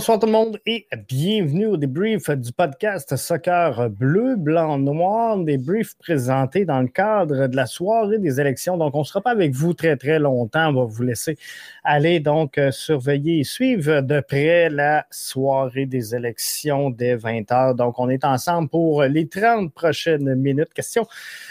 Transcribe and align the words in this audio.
Bonsoir 0.00 0.18
tout 0.18 0.24
le 0.24 0.32
monde 0.32 0.58
et 0.64 0.86
bienvenue 1.10 1.66
au 1.66 1.76
débrief 1.76 2.30
du 2.30 2.54
podcast 2.54 3.14
Soccer 3.16 3.90
Bleu, 3.90 4.36
Blanc, 4.36 4.78
Noir, 4.78 5.36
débrief 5.36 5.94
présenté 5.98 6.64
dans 6.64 6.80
le 6.80 6.88
cadre 6.88 7.48
de 7.48 7.54
la 7.54 7.66
soirée 7.66 8.16
des 8.16 8.40
élections. 8.40 8.78
Donc, 8.78 8.94
on 8.94 9.00
ne 9.00 9.04
sera 9.04 9.20
pas 9.20 9.32
avec 9.32 9.52
vous 9.52 9.74
très, 9.74 9.98
très 9.98 10.18
longtemps. 10.18 10.70
On 10.70 10.72
va 10.72 10.84
vous 10.84 11.02
laisser 11.02 11.36
aller 11.84 12.18
donc 12.18 12.56
euh, 12.56 12.70
surveiller 12.70 13.40
et 13.40 13.44
suivre 13.44 14.00
de 14.00 14.20
près 14.20 14.70
la 14.70 15.04
soirée 15.10 15.84
des 15.84 16.14
élections 16.14 16.88
dès 16.88 17.16
20 17.16 17.50
h. 17.50 17.76
Donc, 17.76 17.98
on 17.98 18.08
est 18.08 18.24
ensemble 18.24 18.70
pour 18.70 19.02
les 19.02 19.28
30 19.28 19.70
prochaines 19.74 20.34
minutes. 20.34 20.72
Question 20.72 21.06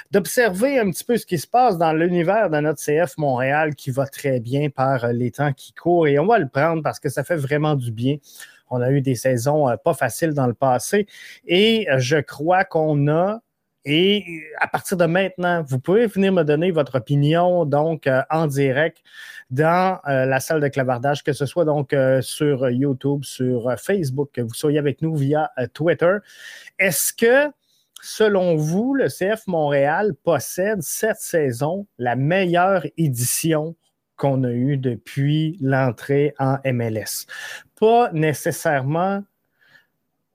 d'observer 0.10 0.80
un 0.80 0.90
petit 0.90 1.04
peu 1.04 1.18
ce 1.18 1.28
qui 1.28 1.38
se 1.38 1.46
passe 1.46 1.78
dans 1.78 1.94
l'univers 1.94 2.50
de 2.50 2.60
notre 2.62 2.84
CF 2.84 3.16
Montréal 3.20 3.76
qui 3.76 3.92
va 3.92 4.08
très 4.08 4.40
bien 4.40 4.72
par 4.72 5.14
les 5.14 5.30
temps 5.30 5.54
qui 5.54 5.72
courent 5.72 6.08
et 6.08 6.18
on 6.18 6.26
va 6.26 6.40
le 6.40 6.48
prendre 6.48 6.82
parce 6.82 7.00
que 7.00 7.10
ça 7.10 7.24
fait 7.24 7.36
vraiment 7.36 7.76
du 7.76 7.92
bien 7.92 8.16
on 8.70 8.82
a 8.82 8.92
eu 8.92 9.02
des 9.02 9.16
saisons 9.16 9.70
euh, 9.70 9.76
pas 9.78 9.94
faciles 9.94 10.34
dans 10.34 10.48
le 10.48 10.54
passé 10.54 11.08
et 11.46 11.90
euh, 11.90 12.00
je 12.00 12.18
crois 12.18 12.64
qu'on 12.64 13.08
a 13.08 13.42
et 13.86 14.44
à 14.60 14.68
partir 14.68 14.98
de 14.98 15.06
maintenant, 15.06 15.64
vous 15.64 15.80
pouvez 15.80 16.06
venir 16.06 16.34
me 16.34 16.44
donner 16.44 16.70
votre 16.70 16.96
opinion 16.96 17.66
donc 17.66 18.08
euh, 18.08 18.22
en 18.30 18.46
direct 18.46 19.00
dans 19.50 20.00
la 20.06 20.40
salle 20.40 20.62
de 20.62 20.68
clavardage, 20.68 21.24
que 21.24 21.34
ce 21.34 21.48
soit 21.48 21.66
donc 21.66 21.96
sur 22.22 22.70
YouTube, 22.70 23.24
sur 23.24 23.74
Facebook, 23.80 24.30
que 24.32 24.42
vous 24.42 24.54
soyez 24.54 24.78
avec 24.78 25.02
nous 25.02 25.16
via 25.16 25.50
Twitter. 25.74 26.18
Est-ce 26.78 27.14
que, 27.14 27.52
selon 28.00 28.58
vous, 28.58 28.94
le 28.94 29.08
CF 29.08 29.48
Montréal 29.48 30.14
possède 30.24 30.84
cette 30.84 31.18
saison 31.18 31.88
la 31.98 32.16
meilleure 32.16 32.86
édition 32.96 33.76
qu'on 34.20 34.44
a 34.44 34.52
eue 34.52 34.78
depuis 34.78 35.58
l'entrée 35.62 36.36
en 36.38 36.58
MLS? 36.66 37.26
pas 37.80 38.12
nécessairement 38.12 39.24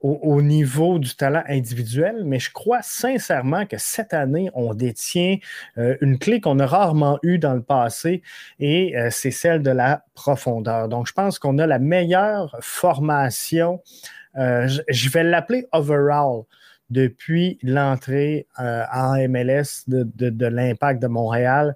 au, 0.01 0.43
niveau 0.43 0.99
du 0.99 1.15
talent 1.15 1.41
individuel, 1.47 2.25
mais 2.25 2.37
je 2.37 2.51
crois 2.51 2.83
sincèrement 2.83 3.65
que 3.65 3.77
cette 3.79 4.13
année, 4.13 4.51
on 4.53 4.75
détient 4.75 5.37
euh, 5.79 5.97
une 5.99 6.19
clé 6.19 6.39
qu'on 6.39 6.59
a 6.59 6.67
rarement 6.67 7.17
eue 7.23 7.39
dans 7.39 7.55
le 7.55 7.63
passé 7.63 8.21
et 8.59 8.95
euh, 8.95 9.09
c'est 9.09 9.31
celle 9.31 9.63
de 9.63 9.71
la 9.71 10.03
profondeur. 10.13 10.89
Donc, 10.89 11.07
je 11.07 11.13
pense 11.13 11.39
qu'on 11.39 11.57
a 11.57 11.65
la 11.65 11.79
meilleure 11.79 12.55
formation, 12.61 13.81
euh, 14.37 14.67
je, 14.89 15.09
vais 15.09 15.23
l'appeler 15.23 15.65
overall 15.71 16.43
depuis 16.91 17.57
l'entrée 17.63 18.45
en 18.59 19.15
MLS 19.27 19.85
de 19.87 20.45
l'impact 20.45 21.01
de 21.01 21.07
Montréal 21.07 21.73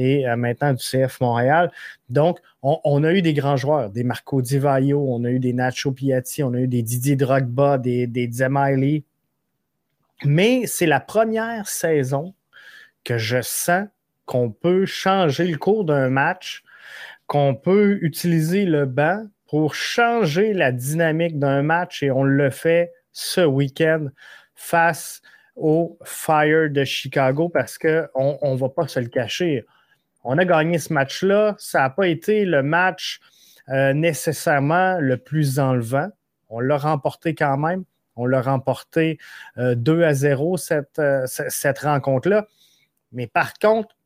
et 0.00 0.26
euh, 0.26 0.36
maintenant 0.36 0.72
du 0.72 0.82
CF 0.82 1.20
Montréal. 1.20 1.70
Donc, 2.08 2.38
on, 2.62 3.04
a 3.04 3.12
eu 3.12 3.22
des 3.22 3.34
grands 3.34 3.56
joueurs, 3.56 3.90
des 3.90 4.04
Marco 4.04 4.42
Di 4.42 4.58
Vaio, 4.58 5.04
on 5.08 5.24
a 5.24 5.30
eu 5.30 5.38
des 5.38 5.52
Nacho 5.52 5.92
Piatti, 5.92 6.42
on 6.42 6.52
a 6.54 6.58
eu 6.58 6.68
des 6.68 6.82
Didier 6.82 7.16
Drogba, 7.16 7.78
des, 7.78 8.06
des. 8.06 8.30
Mais 10.24 10.66
c'est 10.66 10.86
la 10.86 11.00
première 11.00 11.68
saison 11.68 12.34
que 13.04 13.16
je 13.18 13.40
sens 13.40 13.86
qu'on 14.26 14.50
peut 14.50 14.86
changer 14.86 15.46
le 15.46 15.56
cours 15.56 15.84
d'un 15.84 16.10
match, 16.10 16.62
qu'on 17.26 17.54
peut 17.54 17.98
utiliser 18.02 18.64
le 18.64 18.84
banc 18.84 19.26
pour 19.48 19.74
changer 19.74 20.52
la 20.52 20.70
dynamique 20.72 21.38
d'un 21.38 21.62
match 21.62 22.02
et 22.02 22.10
on 22.10 22.24
le 22.24 22.50
fait 22.50 22.92
ce 23.12 23.40
week-end 23.40 24.06
face 24.54 25.22
au 25.56 25.98
Fire 26.04 26.70
de 26.70 26.84
Chicago 26.84 27.48
parce 27.48 27.78
qu'on 27.78 28.38
ne 28.42 28.56
va 28.56 28.68
pas 28.68 28.86
se 28.86 29.00
le 29.00 29.08
cacher 29.08 29.64
on 30.24 30.38
a 30.38 30.44
gagné 30.44 30.78
ce 30.78 30.92
match-là. 30.92 31.54
Ça 31.58 31.80
n'a 31.80 31.90
pas 31.90 32.08
été 32.08 32.44
le 32.44 32.62
match 32.62 33.20
euh, 33.68 33.92
nécessairement 33.92 34.98
le 34.98 35.16
plus 35.16 35.58
enlevant. 35.58 36.08
On 36.48 36.60
l'a 36.60 36.76
remporté 36.76 37.34
quand 37.34 37.56
même. 37.56 37.84
On 38.16 38.26
l'a 38.26 38.42
remporté 38.42 39.18
2 39.56 40.00
euh, 40.00 40.06
à 40.06 40.14
0, 40.14 40.56
cette, 40.56 40.98
euh, 40.98 41.24
cette 41.26 41.78
rencontre-là. 41.78 42.48
Mais 43.12 43.26
par 43.26 43.54
contre, 43.54 43.96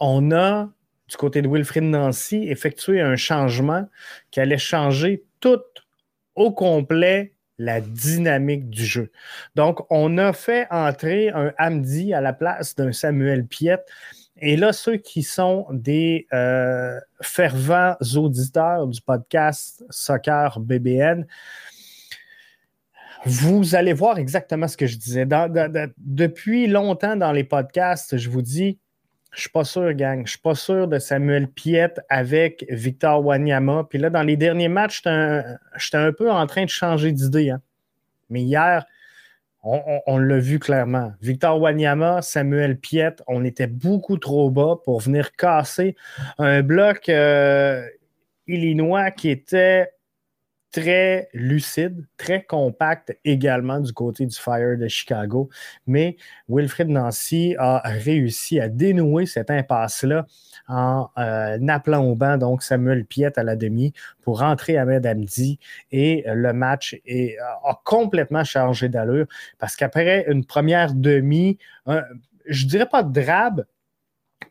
on 0.00 0.30
a, 0.30 0.70
du 1.08 1.16
côté 1.16 1.42
de 1.42 1.48
Wilfrid 1.48 1.82
Nancy, 1.82 2.44
effectué 2.48 3.00
un 3.00 3.16
changement 3.16 3.88
qui 4.30 4.40
allait 4.40 4.58
changer 4.58 5.24
tout 5.40 5.60
au 6.36 6.52
complet 6.52 7.34
la 7.58 7.80
dynamique 7.80 8.70
du 8.70 8.84
jeu. 8.84 9.10
Donc, 9.54 9.84
on 9.90 10.18
a 10.18 10.32
fait 10.32 10.66
entrer 10.70 11.28
un 11.30 11.52
Hamdi 11.58 12.14
à 12.14 12.20
la 12.20 12.32
place 12.32 12.74
d'un 12.74 12.92
Samuel 12.92 13.46
Piette 13.46 13.86
et 14.44 14.56
là, 14.56 14.72
ceux 14.72 14.96
qui 14.96 15.22
sont 15.22 15.66
des 15.70 16.26
euh, 16.32 16.98
fervents 17.20 17.94
auditeurs 18.16 18.88
du 18.88 19.00
podcast 19.00 19.84
Soccer 19.88 20.58
BBN, 20.58 21.24
vous 23.24 23.76
allez 23.76 23.92
voir 23.92 24.18
exactement 24.18 24.66
ce 24.66 24.76
que 24.76 24.88
je 24.88 24.96
disais. 24.96 25.26
depuis 25.96 26.66
longtemps 26.66 27.14
dans 27.14 27.30
les 27.30 27.44
podcasts, 27.44 28.16
je 28.16 28.28
vous 28.28 28.42
dis, 28.42 28.80
je 29.30 29.38
ne 29.38 29.40
suis 29.42 29.50
pas 29.50 29.64
sûr, 29.64 29.92
gang. 29.94 30.18
Je 30.18 30.22
ne 30.22 30.26
suis 30.26 30.38
pas 30.40 30.56
sûr 30.56 30.88
de 30.88 30.98
Samuel 30.98 31.46
Piette 31.46 32.00
avec 32.08 32.66
Victor 32.68 33.24
Wanyama. 33.24 33.86
Puis 33.88 34.00
là, 34.00 34.10
dans 34.10 34.24
les 34.24 34.36
derniers 34.36 34.68
matchs, 34.68 35.04
j'étais 35.76 35.96
un, 35.98 36.12
peu 36.12 36.32
en 36.32 36.46
train 36.48 36.64
de 36.64 36.68
changer 36.68 37.12
d'idée. 37.12 37.50
Hein. 37.50 37.62
Mais 38.28 38.42
hier, 38.42 38.84
on, 39.62 40.18
l'a 40.18 40.38
vu 40.38 40.58
clairement. 40.58 41.12
Victor 41.20 41.60
Wanyama, 41.60 42.20
Samuel 42.22 42.78
Piet, 42.78 43.16
on 43.28 43.44
était 43.44 43.68
beaucoup 43.68 44.18
trop 44.18 44.50
bas 44.50 44.80
pour 44.84 45.00
venir 45.00 45.32
casser 45.36 45.94
un 46.38 46.62
bloc 46.62 47.08
euh, 47.08 47.86
illinois 48.48 49.10
qui 49.12 49.30
était 49.30 49.90
très 50.72 51.28
lucide, 51.34 52.04
très 52.16 52.42
compact 52.42 53.16
également 53.24 53.78
du 53.78 53.92
côté 53.92 54.26
du 54.26 54.34
Fire 54.34 54.78
de 54.78 54.88
Chicago. 54.88 55.50
Mais 55.86 56.16
Wilfred 56.48 56.88
Nancy 56.88 57.54
a 57.58 57.82
réussi 57.84 58.58
à 58.58 58.68
dénouer 58.68 59.26
cette 59.26 59.50
impasse-là 59.50 60.26
en 60.68 61.10
euh, 61.18 61.68
appelant 61.68 62.04
au 62.04 62.14
banc 62.14 62.38
donc 62.38 62.62
Samuel 62.62 63.04
Piet 63.04 63.38
à 63.38 63.42
la 63.42 63.56
demi 63.56 63.92
pour 64.22 64.40
rentrer 64.40 64.78
Ahmed 64.78 65.06
Hamdi 65.06 65.58
et 65.90 66.24
le 66.26 66.52
match 66.52 66.98
est, 67.04 67.36
a 67.38 67.80
complètement 67.84 68.44
changé 68.44 68.88
d'allure 68.88 69.26
parce 69.58 69.76
qu'après 69.76 70.24
une 70.28 70.44
première 70.44 70.94
demi, 70.94 71.58
je 72.46 72.66
dirais 72.66 72.88
pas 72.88 73.02
drabe, 73.02 73.66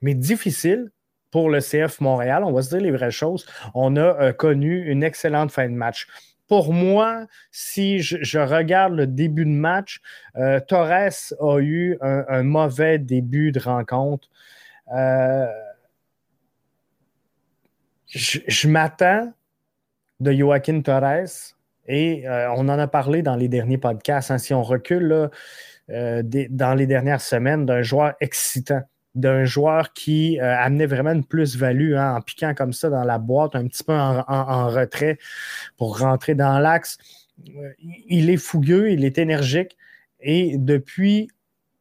mais 0.02 0.14
difficile, 0.14 0.92
pour 1.32 1.50
le 1.50 1.60
CF 1.60 2.02
Montréal, 2.02 2.44
on 2.44 2.52
va 2.52 2.62
se 2.62 2.70
dire 2.70 2.82
les 2.82 2.92
vraies 2.92 3.12
choses, 3.12 3.46
on 3.74 3.96
a 3.96 4.02
euh, 4.02 4.34
connu 4.34 4.86
une 4.92 5.04
excellente 5.04 5.52
fin 5.52 5.68
de 5.68 5.74
match. 5.74 6.08
Pour 6.48 6.74
moi, 6.74 7.28
si 7.50 8.00
je, 8.00 8.38
regarde 8.40 8.94
le 8.94 9.08
début 9.08 9.46
de 9.46 9.52
match, 9.52 10.02
euh, 10.36 10.60
Torres 10.60 11.34
a 11.40 11.60
eu 11.60 11.98
un, 12.02 12.44
mauvais 12.44 13.00
début 13.00 13.54
de 13.54 13.60
rencontre. 13.62 14.30
Euh, 14.94 15.48
je, 18.08 18.68
m'attends 18.68 19.32
de 20.20 20.34
Joaquin 20.34 20.82
Torres 20.82 21.56
et 21.88 22.26
on 22.28 22.68
en 22.68 22.80
a 22.80 22.88
parlé 22.88 23.22
dans 23.22 23.38
les 23.38 23.48
derniers 23.48 23.78
podcasts. 23.78 24.30
Hein, 24.30 24.38
si 24.38 24.54
on 24.54 24.62
recule 24.62 25.30
dans 25.88 26.78
les 26.78 26.86
dernières 26.86 27.22
semaines, 27.22 27.66
d'un 27.66 27.82
joueur 27.82 28.16
excitant 28.20 28.82
d'un 29.16 29.46
joueur 29.46 29.94
qui 29.94 30.40
euh, 30.40 30.58
amenait 30.58 30.86
vraiment 30.86 31.12
une 31.12 31.26
plus-value 31.26 31.96
hein, 31.96 32.16
en 32.16 32.22
piquant 32.22 32.54
comme 32.54 32.74
ça 32.74 32.90
dans 32.90 33.04
la 33.04 33.18
boîte, 33.18 33.56
un 33.56 33.68
petit 33.68 33.84
peu 33.84 33.94
en, 33.94 34.68
retrait 34.68 35.18
pour 35.78 36.00
rentrer 36.00 36.36
dans 36.36 36.60
l'axe. 36.60 36.98
Euh, 37.50 37.72
il 38.08 38.30
est 38.30 38.38
fougueux, 38.38 38.92
il 38.92 39.04
est 39.04 39.18
énergique 39.18 39.78
et 40.22 40.58
depuis 40.58 41.30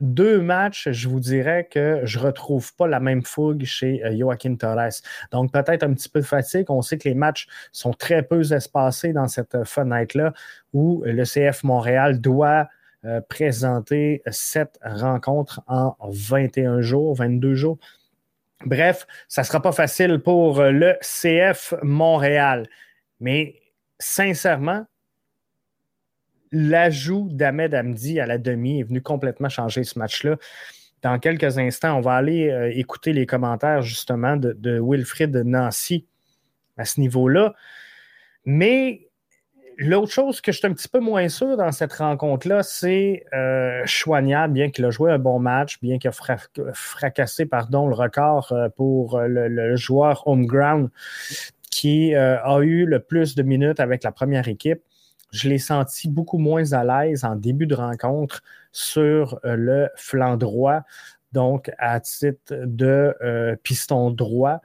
deux 0.00 0.40
matchs, 0.40 0.88
je 0.90 1.08
vous 1.08 1.20
dirais 1.20 1.68
que 1.70 2.00
je 2.04 2.18
ne 2.18 2.24
retrouve 2.24 2.74
pas 2.74 2.88
la 2.88 3.00
même 3.00 3.22
fougue 3.22 3.64
chez 3.64 4.02
euh, 4.04 4.16
Joaquin 4.18 4.56
Torres. 4.56 5.02
Donc, 5.30 5.52
peut-être 5.52 5.82
un 5.82 5.92
petit 5.92 6.08
peu 6.08 6.20
de 6.20 6.26
fatigue. 6.26 6.70
On 6.70 6.80
sait 6.80 6.96
que 6.96 7.08
les 7.08 7.14
matchs 7.14 7.46
sont 7.70 7.92
très 7.92 8.22
peu 8.22 8.40
espacés 8.52 9.12
dans 9.12 9.28
cette 9.28 9.64
fenêtre-là 9.64 10.32
où 10.72 11.02
le 11.04 11.24
CF 11.24 11.64
Montréal 11.64 12.20
doit 12.20 12.68
euh, 13.04 13.20
présenter 13.20 14.22
cette 14.30 14.78
rencontre 14.82 15.62
en 15.66 15.96
21 16.02 16.80
jours, 16.82 17.14
22 17.14 17.54
jours. 17.54 17.78
Bref, 18.66 19.06
ça 19.28 19.40
ne 19.42 19.46
sera 19.46 19.62
pas 19.62 19.72
facile 19.72 20.18
pour 20.18 20.62
le 20.62 20.96
CF 21.00 21.74
Montréal. 21.82 22.68
Mais 23.20 23.56
sincèrement, 23.98 24.84
l'ajout 26.52 27.28
d'Ahmed 27.30 27.74
Hamdi 27.74 28.20
à 28.20 28.26
la 28.26 28.38
demi 28.38 28.80
est 28.80 28.84
venu 28.84 29.00
complètement 29.00 29.48
changer 29.48 29.84
ce 29.84 29.98
match-là. 29.98 30.36
Dans 31.02 31.18
quelques 31.18 31.58
instants, 31.58 31.96
on 31.96 32.00
va 32.00 32.14
aller 32.14 32.50
euh, 32.50 32.70
écouter 32.74 33.12
les 33.12 33.24
commentaires 33.24 33.82
justement 33.82 34.36
de, 34.36 34.52
de 34.52 34.78
Wilfrid 34.82 35.34
Nancy 35.34 36.06
à 36.76 36.84
ce 36.84 37.00
niveau-là. 37.00 37.54
Mais 38.44 39.09
L'autre 39.82 40.12
chose 40.12 40.42
que 40.42 40.52
je 40.52 40.58
suis 40.58 40.66
un 40.66 40.74
petit 40.74 40.88
peu 40.88 41.00
moins 41.00 41.30
sûr 41.30 41.56
dans 41.56 41.72
cette 41.72 41.94
rencontre-là, 41.94 42.62
c'est 42.62 43.24
euh, 43.32 43.82
bien 44.50 44.70
qu'il 44.70 44.84
a 44.84 44.90
joué 44.90 45.10
un 45.10 45.18
bon 45.18 45.38
match, 45.38 45.80
bien 45.80 45.98
qu'il 45.98 46.10
a 46.10 46.72
fracassé 46.74 47.46
pardon, 47.46 47.88
le 47.88 47.94
record 47.94 48.52
euh, 48.52 48.68
pour 48.68 49.16
euh, 49.16 49.26
le, 49.26 49.76
joueur 49.76 50.26
home 50.26 50.44
ground 50.44 50.90
qui 51.70 52.14
a 52.14 52.58
eu 52.60 52.84
le 52.84 52.98
plus 52.98 53.34
de 53.34 53.42
minutes 53.42 53.80
avec 53.80 54.04
la 54.04 54.12
première 54.12 54.48
équipe. 54.48 54.82
Je 55.32 55.48
l'ai 55.48 55.58
senti 55.58 56.10
beaucoup 56.10 56.36
moins 56.36 56.72
à 56.72 56.84
l'aise 56.84 57.24
en 57.24 57.36
début 57.36 57.66
de 57.66 57.76
rencontre 57.76 58.42
sur 58.72 59.40
le 59.44 59.88
flanc 59.96 60.36
droit, 60.36 60.82
donc 61.32 61.70
à 61.78 62.00
titre 62.00 62.52
de 62.66 63.14
piston 63.62 64.10
droit. 64.10 64.60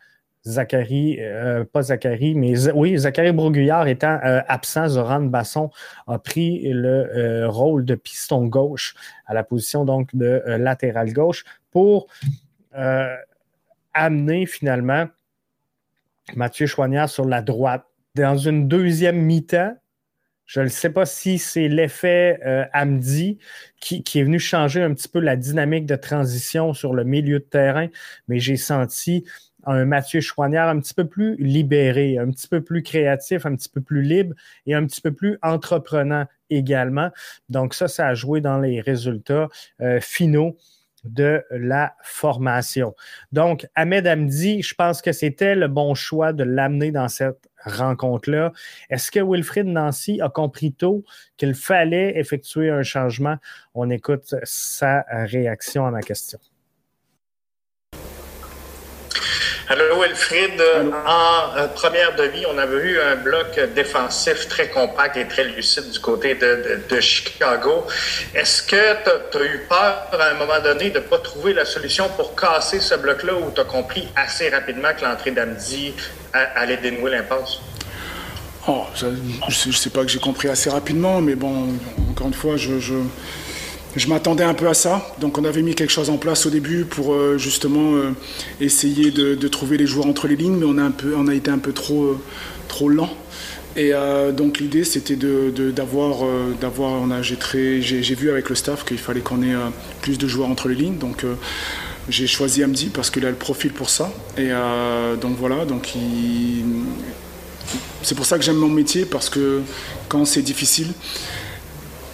Zachary, 0.45 1.17
euh, 1.19 1.65
pas 1.65 1.81
Zachary, 1.81 2.35
mais 2.35 2.69
oui, 2.69 2.97
Zachary 2.97 3.31
Broguillard 3.31 3.87
étant 3.87 4.19
euh, 4.23 4.41
absent, 4.47 4.89
Zoran 4.89 5.21
Basson 5.21 5.71
a 6.07 6.19
pris 6.19 6.61
le 6.71 7.09
euh, 7.15 7.49
rôle 7.49 7.83
de 7.83 7.95
piston 7.95 8.45
gauche 8.45 8.93
à 9.25 9.33
la 9.33 9.43
position 9.43 9.85
donc 9.85 10.15
de 10.15 10.43
latéral 10.45 11.11
gauche 11.13 11.45
pour 11.71 12.07
amener 13.93 14.45
finalement 14.45 15.07
Mathieu 16.35 16.67
Chouanière 16.67 17.09
sur 17.09 17.25
la 17.25 17.41
droite. 17.41 17.85
Dans 18.15 18.37
une 18.37 18.67
deuxième 18.67 19.17
mi-temps, 19.17 19.75
je 20.45 20.61
ne 20.61 20.67
sais 20.67 20.89
pas 20.89 21.05
si 21.05 21.39
c'est 21.39 21.69
l'effet 21.69 22.67
Amdi 22.73 23.39
qui, 23.79 24.03
qui, 24.03 24.19
est 24.19 24.23
venu 24.23 24.39
changer 24.39 24.83
un 24.83 24.93
petit 24.93 25.07
peu 25.07 25.19
la 25.19 25.37
dynamique 25.37 25.85
de 25.85 25.95
transition 25.95 26.73
sur 26.73 26.93
le 26.93 27.03
milieu 27.03 27.39
de 27.39 27.45
terrain, 27.45 27.87
mais 28.27 28.39
j'ai 28.39 28.57
senti 28.57 29.23
un 29.65 29.85
Mathieu 29.85 30.21
Chouanière 30.21 30.67
un 30.67 30.79
petit 30.79 30.93
peu 30.93 31.05
plus 31.05 31.35
libéré, 31.37 32.17
un 32.17 32.29
petit 32.31 32.47
peu 32.47 32.61
plus 32.61 32.83
créatif, 32.83 33.45
un 33.45 33.55
petit 33.55 33.69
peu 33.69 33.81
plus 33.81 34.01
libre 34.01 34.35
et 34.65 34.73
un 34.73 34.85
petit 34.85 35.01
peu 35.01 35.11
plus 35.11 35.37
entreprenant 35.41 36.25
également. 36.49 37.09
Donc 37.49 37.73
ça, 37.73 37.87
ça 37.87 38.07
a 38.07 38.13
joué 38.13 38.41
dans 38.41 38.59
les 38.59 38.81
résultats 38.81 39.49
euh, 39.81 39.99
finaux 39.99 40.57
de 41.05 41.43
la 41.51 41.93
formation. 42.03 42.95
Donc, 43.31 43.67
Ahmed 43.75 44.07
Amdi, 44.07 44.63
je 44.63 44.73
pense 44.73 45.01
que 45.01 45.11
c'était 45.11 45.55
le 45.55 45.67
bon 45.67 45.93
choix 45.93 46.33
de 46.33 46.43
l'amener 46.43 46.91
dans 46.91 47.07
cette 47.07 47.47
rencontre-là. 47.63 48.51
Est-ce 48.89 49.11
que 49.11 49.19
Wilfrid 49.19 49.67
Nancy 49.67 50.19
a 50.21 50.29
compris 50.29 50.73
tôt 50.73 51.03
qu'il 51.37 51.53
fallait 51.53 52.17
effectuer 52.17 52.69
un 52.69 52.83
changement? 52.83 53.37
On 53.73 53.89
écoute 53.89 54.35
sa 54.43 55.05
réaction 55.11 55.85
à 55.85 55.91
ma 55.91 56.01
question. 56.01 56.39
Allô, 59.67 59.99
Wilfried. 59.99 60.61
En 61.07 61.57
euh, 61.57 61.67
première 61.69 62.15
demi, 62.15 62.45
on 62.45 62.55
avait 62.55 62.77
eu 62.77 62.99
un 62.99 63.15
bloc 63.15 63.59
défensif 63.73 64.47
très 64.47 64.69
compact 64.69 65.17
et 65.17 65.25
très 65.27 65.43
lucide 65.43 65.89
du 65.89 65.99
côté 65.99 66.35
de, 66.35 66.99
Chicago. 66.99 67.87
Est-ce 68.35 68.61
que 68.61 68.75
tu 69.31 69.37
as, 69.39 69.43
eu 69.43 69.65
peur 69.67 70.07
à 70.11 70.25
un 70.29 70.33
moment 70.35 70.59
donné 70.63 70.91
de 70.91 70.99
ne 70.99 71.03
pas 71.03 71.17
trouver 71.17 71.53
la 71.53 71.65
solution 71.65 72.07
pour 72.09 72.35
casser 72.35 72.79
ce 72.79 72.93
bloc-là 72.93 73.33
ou 73.33 73.49
tu 73.49 73.59
as 73.59 73.63
compris 73.63 74.07
assez 74.15 74.49
rapidement 74.49 74.89
que 74.95 75.03
l'entrée 75.03 75.31
d'Amdi 75.31 75.95
allait 76.31 76.77
dénouer 76.77 77.09
l'impasse? 77.09 77.57
Oh, 78.67 78.85
je 78.95 79.07
ne 79.07 79.73
sais 79.73 79.89
pas 79.89 80.01
que 80.01 80.09
j'ai 80.09 80.19
compris 80.19 80.47
assez 80.47 80.69
rapidement, 80.69 81.21
mais 81.21 81.33
bon, 81.33 81.69
encore 82.11 82.27
une 82.27 82.33
fois, 82.35 82.55
je 82.55 82.79
je 82.79 82.93
m'attendais 84.07 84.43
un 84.43 84.53
peu 84.53 84.67
à 84.67 84.73
ça. 84.73 85.07
Donc 85.19 85.37
on 85.37 85.45
avait 85.45 85.61
mis 85.61 85.73
quelque 85.73 85.91
chose 85.91 86.09
en 86.09 86.17
place 86.17 86.45
au 86.45 86.49
début 86.49 86.85
pour 86.85 87.13
euh, 87.13 87.37
justement 87.37 87.95
euh, 87.95 88.11
essayer 88.59 89.11
de, 89.11 89.47
trouver 89.47 89.77
les 89.77 89.87
joueurs 89.87 90.07
entre 90.07 90.27
les 90.27 90.35
lignes, 90.35 90.57
mais 90.57 90.65
on 90.65 90.77
a, 90.77 90.83
un 90.83 90.91
peu, 90.91 91.15
été 91.33 91.49
un 91.49 91.59
peu 91.59 91.71
trop, 91.71 92.03
euh, 92.03 92.19
trop 92.67 92.89
lent. 92.89 93.09
Et 93.77 93.91
donc 94.31 94.59
l'idée 94.59 94.85
c'était 94.85 95.17
d'avoir, 95.17 96.25
j'ai, 97.21 97.81
j'ai, 97.81 98.15
vu 98.15 98.29
avec 98.29 98.47
le 98.47 98.55
staff 98.55 98.85
qu'il 98.85 98.97
fallait 98.97 99.19
qu'on 99.19 99.43
ait 99.43 99.53
plus 100.01 100.17
de 100.17 100.29
joueurs 100.29 100.47
entre 100.47 100.69
les 100.69 100.75
lignes. 100.75 100.97
Donc 100.97 101.25
j'ai 102.07 102.25
choisi 102.25 102.63
Amdi 102.63 102.85
parce 102.85 103.09
qu'il 103.09 103.25
a 103.25 103.29
le 103.29 103.35
profil 103.35 103.73
pour 103.73 103.89
ça. 103.89 104.13
Et 104.37 104.51
donc 105.19 105.35
voilà, 105.37 105.65
donc 105.65 105.91
c'est 108.01 108.15
pour 108.15 108.25
ça 108.25 108.37
que 108.37 108.45
j'aime 108.45 108.55
mon 108.55 108.69
métier 108.69 109.03
parce 109.03 109.29
que 109.29 109.59
quand 110.07 110.23
c'est 110.23 110.41
difficile, 110.41 110.93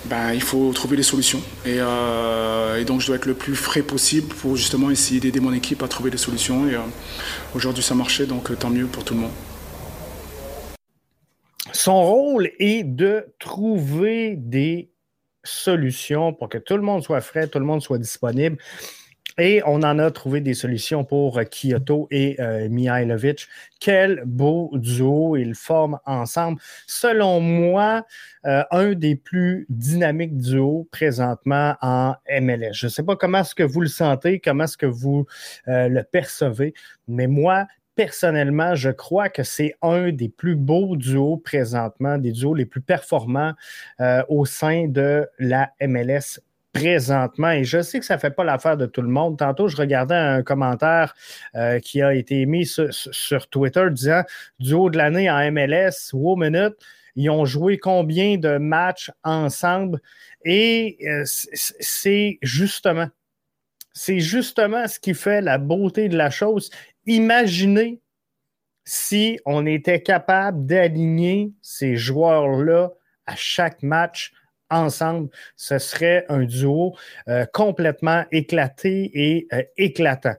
ben, 0.05 0.33
il 0.33 0.41
faut 0.41 0.71
trouver 0.73 0.97
des 0.97 1.03
solutions. 1.03 1.41
Euh, 1.67 2.77
et, 2.77 2.85
donc 2.85 3.01
je 3.01 3.07
dois 3.07 3.17
être 3.17 3.25
le 3.25 3.33
plus 3.33 3.55
frais 3.55 3.83
possible 3.83 4.33
pour 4.35 4.55
justement 4.55 4.89
essayer 4.89 5.19
d'aider 5.19 5.39
mon 5.39 5.53
équipe 5.53 5.83
à 5.83 5.87
trouver 5.87 6.09
des 6.09 6.17
solutions. 6.17 6.67
Et 6.67 6.75
euh, 6.75 6.79
aujourd'hui 7.53 7.83
ça 7.83 7.95
marchait, 7.95 8.25
donc 8.25 8.51
euh, 8.51 8.55
tant 8.55 8.69
mieux 8.69 8.87
pour 8.87 9.03
tout 9.03 9.13
le 9.13 9.21
monde. 9.21 9.31
Son 11.71 12.01
rôle 12.03 12.49
est 12.59 12.83
de 12.83 13.25
trouver 13.39 14.35
des 14.37 14.89
solutions 15.43 16.33
pour 16.33 16.49
que 16.49 16.57
tout 16.57 16.75
le 16.75 16.83
monde 16.83 17.03
soit 17.03 17.21
frais, 17.21 17.47
tout 17.47 17.59
le 17.59 17.65
monde 17.65 17.81
soit 17.81 17.97
disponible. 17.97 18.57
Et 19.43 19.63
on 19.65 19.81
en 19.81 19.97
a 19.97 20.11
trouvé 20.11 20.39
des 20.39 20.53
solutions 20.53 21.03
pour 21.03 21.41
Kyoto 21.49 22.07
et 22.11 22.39
euh, 22.39 22.69
Mihailovic. 22.69 23.47
Quel 23.79 24.21
beau 24.23 24.69
duo 24.75 25.35
ils 25.35 25.55
forment 25.55 25.97
ensemble. 26.05 26.61
Selon 26.85 27.39
moi, 27.39 28.05
euh, 28.45 28.61
un 28.69 28.93
des 28.93 29.15
plus 29.15 29.65
dynamiques 29.67 30.37
duos 30.37 30.87
présentement 30.91 31.73
en 31.81 32.13
MLS. 32.39 32.73
Je 32.73 32.85
ne 32.85 32.91
sais 32.91 33.01
pas 33.01 33.15
comment 33.15 33.39
est-ce 33.39 33.55
que 33.55 33.63
vous 33.63 33.81
le 33.81 33.87
sentez, 33.87 34.39
comment 34.39 34.65
est-ce 34.65 34.77
que 34.77 34.85
vous 34.85 35.25
euh, 35.67 35.87
le 35.87 36.03
percevez, 36.03 36.75
mais 37.07 37.25
moi, 37.25 37.65
personnellement, 37.95 38.75
je 38.75 38.91
crois 38.91 39.29
que 39.29 39.41
c'est 39.41 39.73
un 39.81 40.11
des 40.11 40.29
plus 40.29 40.55
beaux 40.55 40.95
duos 40.95 41.37
présentement, 41.37 42.19
des 42.19 42.31
duos 42.31 42.53
les 42.53 42.67
plus 42.67 42.81
performants 42.81 43.53
au 44.29 44.45
sein 44.45 44.87
de 44.87 45.27
la 45.39 45.71
MLS 45.81 46.39
présentement. 46.73 47.51
Et 47.51 47.63
je 47.63 47.81
sais 47.81 47.99
que 47.99 48.05
ça 48.05 48.15
ne 48.15 48.19
fait 48.19 48.31
pas 48.31 48.43
l'affaire 48.43 48.77
de 48.77 48.85
tout 48.85 49.01
le 49.01 49.09
monde. 49.09 49.37
Tantôt, 49.37 49.67
je 49.67 49.77
regardais 49.77 50.15
un 50.15 50.43
commentaire 50.43 51.13
euh, 51.55 51.79
qui 51.79 52.01
a 52.01 52.13
été 52.13 52.45
mis 52.45 52.65
sur, 52.65 53.47
Twitter 53.49 53.85
disant 53.91 54.23
du 54.59 54.73
haut 54.73 54.89
de 54.89 54.97
l'année 54.97 55.29
en 55.29 55.51
MLS, 55.51 56.13
wow 56.13 56.35
minute, 56.35 56.75
ils 57.15 57.29
ont 57.29 57.45
joué 57.45 57.77
combien 57.77 58.37
de 58.37 58.57
matchs 58.57 59.11
ensemble? 59.23 59.99
Et 60.45 60.97
euh, 61.05 61.23
c'est 61.25 62.37
justement, 62.41 63.09
c'est 63.93 64.19
justement 64.19 64.87
ce 64.87 64.99
qui 64.99 65.13
fait 65.13 65.41
la 65.41 65.57
beauté 65.57 66.07
de 66.07 66.17
la 66.17 66.29
chose. 66.29 66.69
Imaginez 67.05 67.99
si 68.85 69.39
on 69.45 69.65
était 69.65 70.01
capable 70.01 70.65
d'aligner 70.65 71.51
ces 71.61 71.95
joueurs-là 71.95 72.91
à 73.25 73.35
chaque 73.35 73.83
match 73.83 74.33
ensemble, 74.71 75.29
ce 75.55 75.77
serait 75.77 76.25
un 76.29 76.43
duo 76.43 76.95
euh, 77.27 77.45
complètement 77.45 78.25
éclaté 78.31 79.11
et 79.13 79.47
euh, 79.53 79.63
éclatant. 79.77 80.35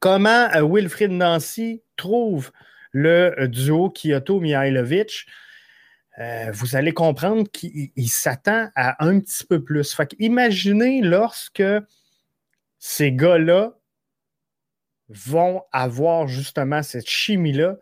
Comment 0.00 0.48
euh, 0.54 0.66
Wilfried 0.68 1.12
Nancy 1.12 1.82
trouve 1.96 2.50
le 2.92 3.46
duo 3.48 3.90
Kyoto-Mihailovic? 3.90 5.26
vous 6.52 6.76
allez 6.76 6.92
comprendre 6.92 7.50
qu'il 7.50 8.08
s'attend 8.08 8.68
à 8.76 9.04
un 9.04 9.18
petit 9.18 9.44
peu 9.44 9.64
plus. 9.64 9.96
imaginez 10.20 11.00
lorsque 11.02 11.60
ces 12.78 13.10
gars-là 13.10 13.72
vont 15.08 15.64
avoir 15.72 16.28
justement 16.28 16.84
cette 16.84 17.08
chimie-là 17.08 17.78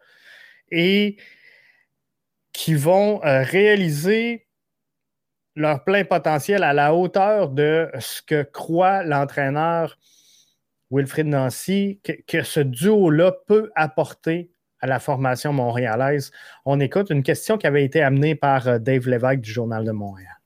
et 0.71 1.19
qui 2.55 2.73
vont 2.73 3.19
réaliser 3.23 4.47
leur 5.55 5.85
plein 5.85 6.05
potentiel 6.05 6.63
à 6.63 6.73
la 6.73 6.95
hauteur 6.95 7.49
de 7.49 7.89
ce 7.99 8.23
que 8.23 8.43
croit 8.43 9.03
l'entraîneur 9.03 9.99
Wilfried 10.91 11.27
Nancy, 11.27 12.01
que, 12.29 12.43
ce 12.43 12.61
duo-là 12.61 13.33
peut 13.47 13.71
apporter 13.75 14.51
à 14.81 14.87
la 14.87 14.99
formation 14.99 15.53
montréalaise. 15.53 16.33
On 16.67 16.81
écoute 16.81 17.09
une 17.11 17.23
question 17.23 17.57
qui 17.57 17.67
avait 17.67 17.85
été 17.85 18.03
amenée 18.03 18.35
par 18.35 18.69
euh, 18.69 18.79
Dave 18.79 19.09
Lévesque 19.09 19.41
du 19.41 19.51
Journal 19.51 19.85
de 19.85 19.93
Montréal. 19.93 20.39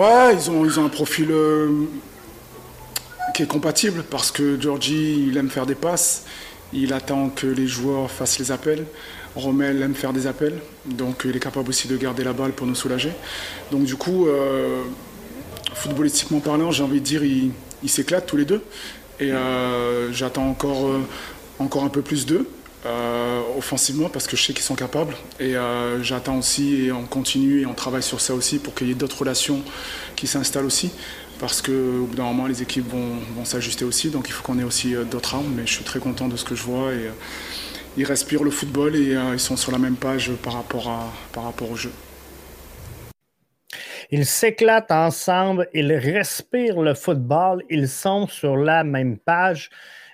Ouais, 0.00 0.34
ils 0.34 0.50
ont, 0.50 0.64
ils 0.64 0.78
ont 0.78 0.86
un 0.86 0.90
profil 0.90 1.28
euh, 1.30 1.86
qui 3.32 3.44
est 3.44 3.46
compatible 3.46 4.02
parce 4.02 4.30
que 4.30 4.60
Georgie, 4.60 5.28
il 5.28 5.36
aime 5.38 5.48
faire 5.48 5.66
des 5.66 5.74
passes, 5.74 6.26
il 6.72 6.92
attend 6.92 7.28
que 7.28 7.46
les 7.46 7.66
joueurs 7.66 8.10
fassent 8.10 8.38
les 8.38 8.52
appels. 8.52 8.84
Rommel 9.34 9.82
aime 9.82 9.94
faire 9.94 10.14
des 10.14 10.26
appels, 10.26 10.58
donc 10.86 11.22
il 11.26 11.36
est 11.36 11.40
capable 11.40 11.68
aussi 11.68 11.88
de 11.88 11.96
garder 11.96 12.24
la 12.24 12.32
balle 12.32 12.52
pour 12.52 12.66
nous 12.66 12.74
soulager. 12.74 13.12
Donc 13.70 13.84
du 13.84 13.96
coup, 13.96 14.26
euh, 14.26 14.82
footballistiquement 15.74 16.40
parlant, 16.40 16.70
j'ai 16.70 16.82
envie 16.82 17.00
de 17.00 17.04
dire, 17.04 17.22
ils 17.22 17.50
il 17.82 17.90
s'éclatent 17.90 18.26
tous 18.26 18.38
les 18.38 18.46
deux. 18.46 18.62
Et 19.20 19.32
euh, 19.32 20.10
j'attends 20.12 20.48
encore, 20.48 20.86
euh, 20.86 21.00
encore 21.58 21.84
un 21.84 21.90
peu 21.90 22.00
plus 22.02 22.24
d'eux. 22.24 22.48
offensivement 23.58 24.08
parce 24.08 24.26
que 24.26 24.36
je 24.36 24.42
sais 24.44 24.52
qu'ils 24.52 24.62
sont 24.62 24.76
capables 24.76 25.16
et 25.40 25.54
j'attends 26.02 26.38
aussi 26.38 26.84
et 26.84 26.92
on 26.92 27.04
continue 27.04 27.62
et 27.62 27.66
on 27.66 27.74
travaille 27.74 28.02
sur 28.02 28.20
ça 28.20 28.32
aussi 28.32 28.58
pour 28.60 28.74
qu'il 28.74 28.86
y 28.86 28.92
ait 28.92 28.94
d'autres 29.02 29.18
relations 29.18 29.60
qui 30.14 30.28
s'installent 30.28 30.66
aussi 30.66 30.92
parce 31.38 31.62
qu'au 31.62 32.06
bout 32.06 32.14
d'un 32.16 32.24
moment 32.24 32.46
les 32.46 32.62
équipes 32.62 32.88
vont, 32.88 33.16
vont 33.36 33.44
s'ajuster 33.44 33.84
aussi 33.84 34.10
donc 34.10 34.28
il 34.28 34.32
faut 34.32 34.42
qu'on 34.42 34.58
ait 34.58 34.64
aussi 34.64 34.94
d'autres 35.10 35.34
armes 35.34 35.52
mais 35.54 35.66
je 35.66 35.72
suis 35.74 35.84
très 35.84 35.98
content 35.98 36.28
de 36.28 36.36
ce 36.36 36.44
que 36.44 36.54
je 36.54 36.62
vois 36.62 36.92
et 36.92 37.10
ils 37.96 38.04
respirent 38.04 38.44
le 38.44 38.50
football 38.50 38.94
et 38.94 39.14
euh, 39.14 39.32
ils 39.32 39.40
sont 39.40 39.56
sur 39.56 39.72
la 39.72 39.78
même 39.78 39.96
page 39.96 40.30
par 40.42 40.52
rapport, 40.52 40.88
à, 40.88 41.10
par 41.32 41.44
rapport 41.44 41.70
au 41.70 41.76
jeu. 41.76 41.92
Ils 44.10 44.26
s'éclatent 44.26 44.92
ensemble, 44.92 45.68
ils 45.72 45.92
respirent 45.92 46.82
le 46.82 46.94
football, 46.94 47.64
ils 47.70 47.88
sont 47.88 48.28
sur 48.28 48.56
la 48.56 48.84
même 48.84 49.18
page, 49.18 49.70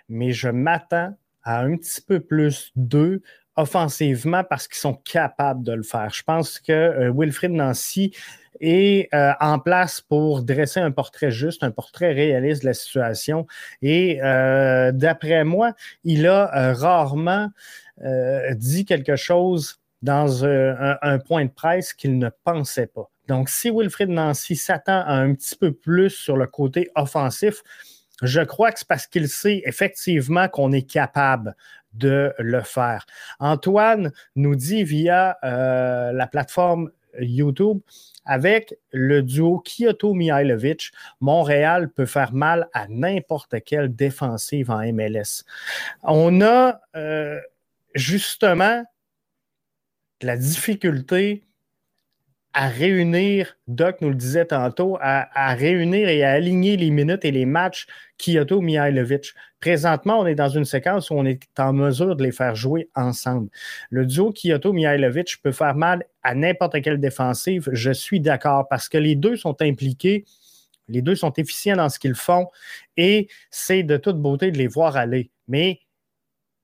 mais 0.09 0.31
je 0.33 0.49
m'attends 0.49 1.15
à 1.43 1.61
un 1.61 1.77
petit 1.77 2.01
peu 2.01 2.21
plus 2.21 2.71
d'eux 2.77 3.23
offensivement 3.57 4.45
parce 4.45 4.69
qu'ils 4.69 4.79
sont 4.79 4.95
capables 4.95 5.63
de 5.63 5.73
le 5.73 5.83
faire. 5.83 6.11
Je 6.13 6.23
pense 6.23 6.59
que 6.59 7.11
Wilfrid 7.11 7.53
Nancy 7.53 8.15
est 8.61 9.09
en 9.13 9.59
place 9.59 10.01
pour 10.01 10.43
dresser 10.43 10.81
un 10.81 10.91
portrait 10.91 11.31
juste, 11.31 11.63
un 11.63 11.71
portrait 11.71 12.13
réaliste 12.13 12.63
de 12.63 12.69
la 12.69 12.75
situation. 12.75 13.47
Et 13.83 14.19
d'après 14.23 15.45
moi, 15.45 15.73
il 16.05 16.27
a 16.27 16.73
rarement 16.73 17.51
dit 18.55 18.85
quelque 18.85 19.17
chose 19.17 19.83
dans 20.03 20.45
un, 20.45 21.19
point 21.21 21.45
de 21.45 21.51
presse 21.51 21.93
qu'il 21.93 22.19
ne 22.19 22.29
pensait 22.45 22.89
pas. 22.89 23.09
Donc, 23.29 23.49
si 23.49 23.71
Wilfrid 23.71 24.11
Nancy 24.11 24.57
s'attend 24.57 25.05
un 25.07 25.33
petit 25.35 25.57
peu 25.57 25.73
plus 25.73 26.11
sur 26.11 26.37
le 26.37 26.47
côté 26.47 26.91
offensif, 26.97 27.63
je 28.21 28.41
crois 28.41 28.73
que 28.73 28.79
c'est 28.79 28.89
parce 28.89 29.07
qu'il 29.07 29.29
sait 29.29 29.63
effectivement 29.65 30.49
qu'on 30.49 30.73
est 30.73 30.89
capable 30.89 31.57
de 31.95 32.33
le 32.39 32.63
faire. 32.63 33.07
Antoine 33.39 34.13
nous 34.37 34.55
dit 34.55 34.85
via 34.85 35.39
euh, 35.45 36.13
la 36.13 36.27
plateforme 36.27 36.91
YouTube, 37.21 37.81
avec 38.25 38.75
le 38.93 39.23
duo 39.23 39.63
Kyoto-Mihailovic, 39.65 40.93
Montréal 41.21 41.91
peut 41.91 42.07
faire 42.07 42.33
mal 42.33 42.69
à 42.73 42.87
n'importe 42.89 43.63
quelle 43.65 43.95
défensive 43.95 44.71
en 44.71 44.81
MLS. 44.93 45.45
On 46.03 46.41
a 46.41 46.81
euh, 46.97 47.41
justement 47.95 48.85
la 50.23 50.37
difficulté 50.37 51.45
à 52.55 52.69
réunir, 52.69 53.57
Doc 53.67 54.01
nous 54.01 54.11
le 54.11 54.15
disait 54.15 54.45
tantôt, 54.45 54.99
à, 55.01 55.55
réunir 55.55 56.09
et 56.09 56.23
à 56.23 56.33
aligner 56.33 56.77
les 56.77 56.91
minutes 56.91 57.25
et 57.25 57.31
les 57.31 57.47
matchs 57.47 57.87
Kyoto-Mihailovic. 58.19 59.33
Présentement, 59.61 60.21
on 60.21 60.27
est 60.27 60.35
dans 60.35 60.51
une 60.51 60.67
séquence 60.67 61.11
où 61.11 61.15
on 61.15 61.25
est 61.25 61.41
en 61.59 61.73
mesure 61.73 62.15
de 62.15 62.23
les 62.23 62.33
faire 62.33 62.55
jouer 62.55 62.91
ensemble. 62.95 63.49
Le 63.91 64.05
duo 64.05 64.33
Kyoto-Mihailovic 64.33 65.41
peut 65.43 65.53
faire 65.53 65.75
mal 65.75 66.05
à 66.23 66.35
n'importe 66.35 66.83
quelle 66.83 67.01
défensive, 67.01 67.69
je 67.73 67.91
suis 67.91 68.21
d'accord, 68.21 68.69
parce 68.69 68.89
que 68.89 68.99
les 68.99 69.15
deux 69.15 69.37
sont 69.37 69.57
impliqués, 69.63 70.27
les 70.89 71.01
deux 71.01 71.15
sont 71.15 71.33
efficients 71.33 71.77
dans 71.77 71.89
ce 71.89 71.99
qu'ils 71.99 72.15
font 72.15 72.49
et 72.97 73.29
c'est 73.51 73.83
de 73.83 73.97
toute 73.97 74.21
beauté 74.21 74.51
de 74.51 74.59
les 74.59 74.67
voir 74.67 74.97
aller. 74.97 75.31
Mais 75.49 75.81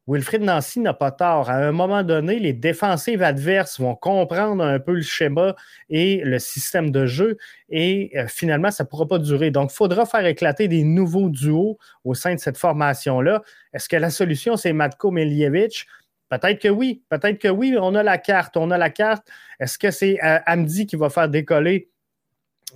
Wilfrid 0.08 0.40
Nancy 0.40 0.80
n'a 0.80 0.94
pas 0.94 1.10
tort. 1.10 1.50
À 1.50 1.56
un 1.56 1.70
moment 1.70 2.02
donné, 2.02 2.38
les 2.38 2.54
défensives 2.54 3.22
adverses 3.22 3.78
vont 3.78 3.94
comprendre 3.94 4.64
un 4.64 4.80
peu 4.80 4.94
le 4.94 5.02
schéma 5.02 5.54
et 5.90 6.22
le 6.24 6.38
système 6.38 6.90
de 6.90 7.04
jeu 7.04 7.36
et 7.68 8.10
euh, 8.16 8.26
finalement, 8.26 8.70
ça 8.70 8.84
ne 8.84 8.88
pourra 8.88 9.06
pas 9.06 9.18
durer. 9.18 9.50
Donc, 9.50 9.70
il 9.70 9.76
faudra 9.76 10.06
faire 10.06 10.24
éclater 10.24 10.66
des 10.66 10.82
nouveaux 10.82 11.28
duos 11.28 11.76
au 12.04 12.14
sein 12.14 12.34
de 12.34 12.40
cette 12.40 12.56
formation-là. 12.56 13.42
Est-ce 13.74 13.86
que 13.86 13.96
la 13.96 14.08
solution, 14.08 14.56
c'est 14.56 14.72
Matko 14.72 15.10
Milievich? 15.10 15.86
Peut-être 16.30 16.62
que 16.62 16.68
oui. 16.68 17.02
Peut-être 17.10 17.38
que 17.38 17.48
oui. 17.48 17.76
On 17.78 17.94
a 17.94 18.02
la 18.02 18.16
carte. 18.16 18.56
On 18.56 18.70
a 18.70 18.78
la 18.78 18.88
carte. 18.88 19.28
Est-ce 19.60 19.78
que 19.78 19.90
c'est 19.90 20.18
euh, 20.24 20.38
Amdi 20.46 20.86
qui 20.86 20.96
va 20.96 21.10
faire 21.10 21.28
décoller 21.28 21.90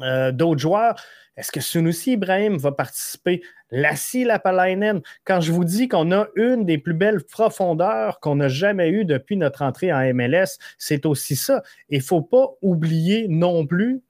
euh, 0.03 0.33
d'autres 0.33 0.61
joueurs? 0.61 0.97
Est-ce 1.37 1.51
que 1.51 1.61
Sunusi 1.61 2.12
Ibrahim 2.12 2.59
va 2.59 2.73
participer? 2.73 3.43
Lassie 3.71 4.25
Lapalainen, 4.25 5.01
quand 5.25 5.41
je 5.41 5.51
vous 5.51 5.65
dis 5.65 5.89
qu'on 5.89 6.12
a 6.12 6.27
une 6.37 6.67
des 6.67 6.77
plus 6.77 6.93
belles 6.93 7.25
profondeurs 7.25 8.21
qu'on 8.21 8.37
n'a 8.37 8.49
jamais 8.49 8.91
eues 8.91 9.07
depuis 9.07 9.39
notre 9.39 9.62
entrée 9.62 9.93
en 9.93 10.15
MLS, 10.15 10.59
c'est 10.77 11.07
aussi 11.07 11.37
ça. 11.37 11.62
Il 11.89 11.99
ne 11.99 12.05
faut 12.05 12.21
pas 12.21 12.51
oublier 12.61 13.29
non 13.29 13.67
plus 13.67 14.03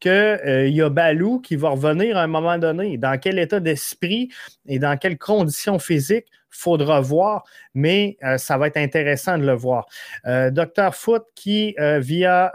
qu'il 0.00 0.10
euh, 0.10 0.68
y 0.68 0.82
a 0.82 0.90
Balou 0.90 1.40
qui 1.40 1.56
va 1.56 1.70
revenir 1.70 2.18
à 2.18 2.22
un 2.22 2.26
moment 2.26 2.58
donné. 2.58 2.98
Dans 2.98 3.18
quel 3.18 3.38
état 3.38 3.60
d'esprit 3.60 4.28
et 4.66 4.78
dans 4.78 4.98
quelles 4.98 5.18
conditions 5.18 5.78
physiques, 5.78 6.26
faudra 6.50 7.00
voir, 7.00 7.44
mais 7.74 8.16
euh, 8.22 8.38
ça 8.38 8.56
va 8.58 8.66
être 8.66 8.76
intéressant 8.76 9.38
de 9.38 9.44
le 9.44 9.54
voir. 9.54 9.86
Euh, 10.26 10.50
Docteur 10.50 10.94
Foot 10.94 11.24
qui, 11.34 11.74
via 11.78 12.52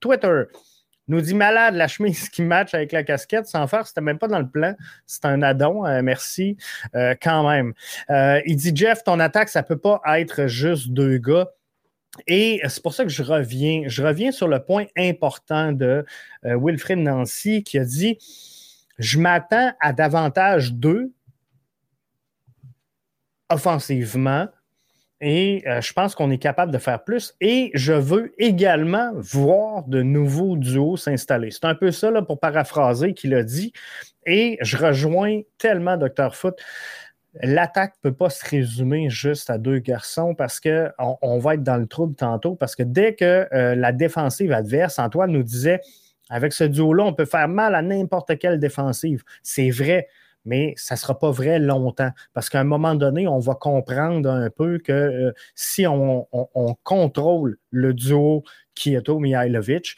Twitter, 0.00 0.44
nous 1.10 1.20
dit 1.20 1.34
malade 1.34 1.74
la 1.74 1.88
chemise 1.88 2.28
qui 2.28 2.42
match 2.42 2.72
avec 2.72 2.92
la 2.92 3.02
casquette. 3.02 3.46
Sans 3.46 3.66
faire, 3.66 3.86
c'était 3.86 4.00
même 4.00 4.18
pas 4.18 4.28
dans 4.28 4.38
le 4.38 4.48
plan. 4.48 4.74
C'est 5.06 5.24
un 5.24 5.42
addon. 5.42 5.84
Euh, 5.84 6.02
merci. 6.02 6.56
Euh, 6.94 7.14
quand 7.20 7.48
même. 7.48 7.74
Euh, 8.10 8.40
il 8.46 8.56
dit 8.56 8.72
Jeff, 8.74 9.02
ton 9.02 9.18
attaque, 9.18 9.48
ça 9.48 9.62
peut 9.62 9.78
pas 9.78 10.00
être 10.18 10.46
juste 10.46 10.90
deux 10.90 11.18
gars. 11.18 11.48
Et 12.26 12.60
c'est 12.68 12.82
pour 12.82 12.94
ça 12.94 13.04
que 13.04 13.10
je 13.10 13.22
reviens. 13.22 13.82
Je 13.86 14.02
reviens 14.02 14.32
sur 14.32 14.48
le 14.48 14.62
point 14.64 14.86
important 14.96 15.72
de 15.72 16.04
Wilfred 16.42 16.98
Nancy 16.98 17.62
qui 17.62 17.78
a 17.78 17.84
dit 17.84 18.18
Je 18.98 19.18
m'attends 19.18 19.72
à 19.80 19.92
davantage 19.92 20.72
d'eux 20.72 21.12
offensivement 23.48 24.48
et 25.20 25.62
euh, 25.66 25.80
je 25.80 25.92
pense 25.92 26.14
qu'on 26.14 26.30
est 26.30 26.38
capable 26.38 26.72
de 26.72 26.78
faire 26.78 27.04
plus. 27.04 27.34
Et 27.40 27.70
je 27.74 27.92
veux 27.92 28.32
également 28.38 29.12
voir 29.14 29.84
de 29.84 30.02
nouveaux 30.02 30.56
duos 30.56 30.96
s'installer. 30.96 31.50
C'est 31.50 31.66
un 31.66 31.74
peu 31.74 31.90
ça, 31.90 32.10
là, 32.10 32.22
pour 32.22 32.40
paraphraser, 32.40 33.12
qu'il 33.12 33.34
a 33.34 33.42
dit. 33.42 33.72
Et 34.24 34.56
je 34.62 34.76
rejoins 34.78 35.40
tellement 35.58 35.96
Dr. 35.96 36.34
Foot. 36.34 36.58
L'attaque 37.42 37.94
ne 38.02 38.10
peut 38.10 38.16
pas 38.16 38.30
se 38.30 38.48
résumer 38.48 39.10
juste 39.10 39.50
à 39.50 39.58
deux 39.58 39.78
garçons 39.78 40.34
parce 40.34 40.58
qu'on 40.58 41.18
on 41.22 41.38
va 41.38 41.54
être 41.54 41.62
dans 41.62 41.76
le 41.76 41.86
trouble 41.86 42.14
tantôt. 42.14 42.54
Parce 42.54 42.74
que 42.74 42.82
dès 42.82 43.14
que 43.14 43.46
euh, 43.52 43.74
la 43.74 43.92
défensive 43.92 44.52
adverse, 44.52 44.98
Antoine 44.98 45.32
nous 45.32 45.42
disait, 45.42 45.80
avec 46.30 46.52
ce 46.52 46.64
duo-là, 46.64 47.04
on 47.04 47.12
peut 47.12 47.26
faire 47.26 47.48
mal 47.48 47.74
à 47.74 47.82
n'importe 47.82 48.38
quelle 48.38 48.58
défensive. 48.58 49.22
C'est 49.42 49.70
vrai 49.70 50.08
mais 50.44 50.74
ça 50.76 50.94
ne 50.94 50.98
sera 50.98 51.18
pas 51.18 51.30
vrai 51.30 51.58
longtemps. 51.58 52.10
Parce 52.32 52.48
qu'à 52.48 52.60
un 52.60 52.64
moment 52.64 52.94
donné, 52.94 53.28
on 53.28 53.38
va 53.38 53.54
comprendre 53.54 54.30
un 54.30 54.50
peu 54.50 54.78
que 54.78 54.92
euh, 54.92 55.32
si 55.54 55.86
on, 55.86 56.26
contrôle 56.82 57.58
le 57.70 57.94
duo 57.94 58.44
Kyoto-Mihailovic, 58.74 59.96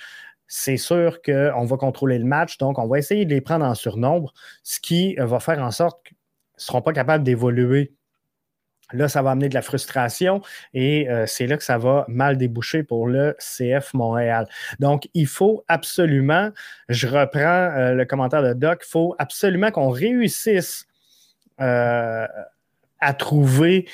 c'est 0.48 0.76
sûr 0.76 1.22
qu'on 1.22 1.64
va 1.64 1.76
contrôler 1.76 2.18
le 2.18 2.24
match. 2.24 2.58
Donc, 2.58 2.78
on 2.78 2.86
va 2.86 2.98
essayer 2.98 3.24
de 3.24 3.34
les 3.34 3.40
prendre 3.40 3.64
en 3.64 3.74
surnombre, 3.74 4.32
ce 4.62 4.80
qui 4.80 5.14
va 5.16 5.40
faire 5.40 5.60
en 5.60 5.70
sorte 5.70 6.04
qu'ils 6.04 6.16
ne 6.58 6.62
seront 6.62 6.82
pas 6.82 6.92
capables 6.92 7.24
d'évoluer 7.24 7.94
Là, 8.92 9.08
ça 9.08 9.22
va 9.22 9.30
amener 9.30 9.48
de 9.48 9.54
la 9.54 9.62
frustration 9.62 10.42
et 10.74 11.08
euh, 11.08 11.26
c'est 11.26 11.46
là 11.46 11.56
que 11.56 11.64
ça 11.64 11.78
va 11.78 12.04
mal 12.08 12.36
déboucher 12.36 12.82
pour 12.82 13.06
le 13.06 13.36
CF 13.38 13.94
Montréal. 13.94 14.46
Donc, 14.80 15.08
il 15.14 15.26
faut 15.26 15.64
absolument, 15.68 16.50
je 16.88 17.06
reprends 17.06 17.40
euh, 17.40 17.94
le 17.94 18.04
commentaire 18.04 18.42
de 18.42 18.52
Doc, 18.52 18.82
il 18.86 18.90
faut 18.90 19.14
absolument 19.18 19.70
qu'on 19.70 19.90
réussisse 19.90 20.86
euh, 21.60 22.26
à 23.00 23.14
trouver 23.14 23.86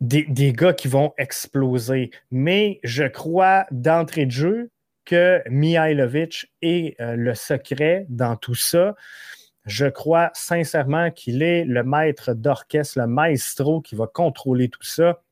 des, 0.00 0.24
des, 0.24 0.52
gars 0.52 0.72
qui 0.72 0.88
vont 0.88 1.12
exploser. 1.18 2.10
Mais 2.30 2.80
je 2.82 3.04
crois 3.04 3.66
d'entrée 3.70 4.26
de 4.26 4.32
jeu 4.32 4.70
que 5.04 5.42
Mihailovic 5.48 6.52
est 6.62 6.96
le 7.00 7.34
secret 7.34 8.06
dans 8.08 8.36
tout 8.36 8.54
ça. 8.54 8.94
Je 9.64 9.86
crois 9.86 10.30
sincèrement 10.34 11.10
qu'il 11.10 11.42
est 11.42 11.64
le 11.64 11.84
maître 11.84 12.34
d'orchestre, 12.34 12.98
le 12.98 13.06
maestro 13.06 13.80
qui 13.80 13.94
va 13.94 14.06
contrôler 14.06 14.68
tout 14.68 14.82
ça. 14.82 15.22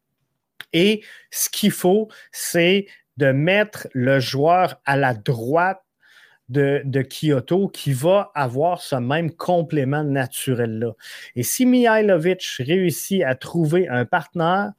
Et 0.73 1.03
ce 1.31 1.51
qu'il 1.51 1.73
faut, 1.73 2.09
c'est 2.31 2.87
de 3.17 3.33
mettre 3.33 3.89
le 3.93 4.21
joueur 4.21 4.81
à 4.85 4.97
la 4.97 5.15
droite 5.15 5.83
de, 6.51 7.03
Kyoto 7.03 7.69
qui 7.69 7.93
va 7.93 8.31
avoir 8.35 8.81
ce 8.81 8.97
même 8.97 9.31
complément 9.33 10.03
naturel-là. 10.03 10.93
Et 11.37 11.43
si 11.43 11.65
Mihailovic 11.65 12.43
réussit 12.59 13.23
à 13.23 13.35
trouver 13.35 13.89
un 13.89 14.05
partenaire 14.05 14.73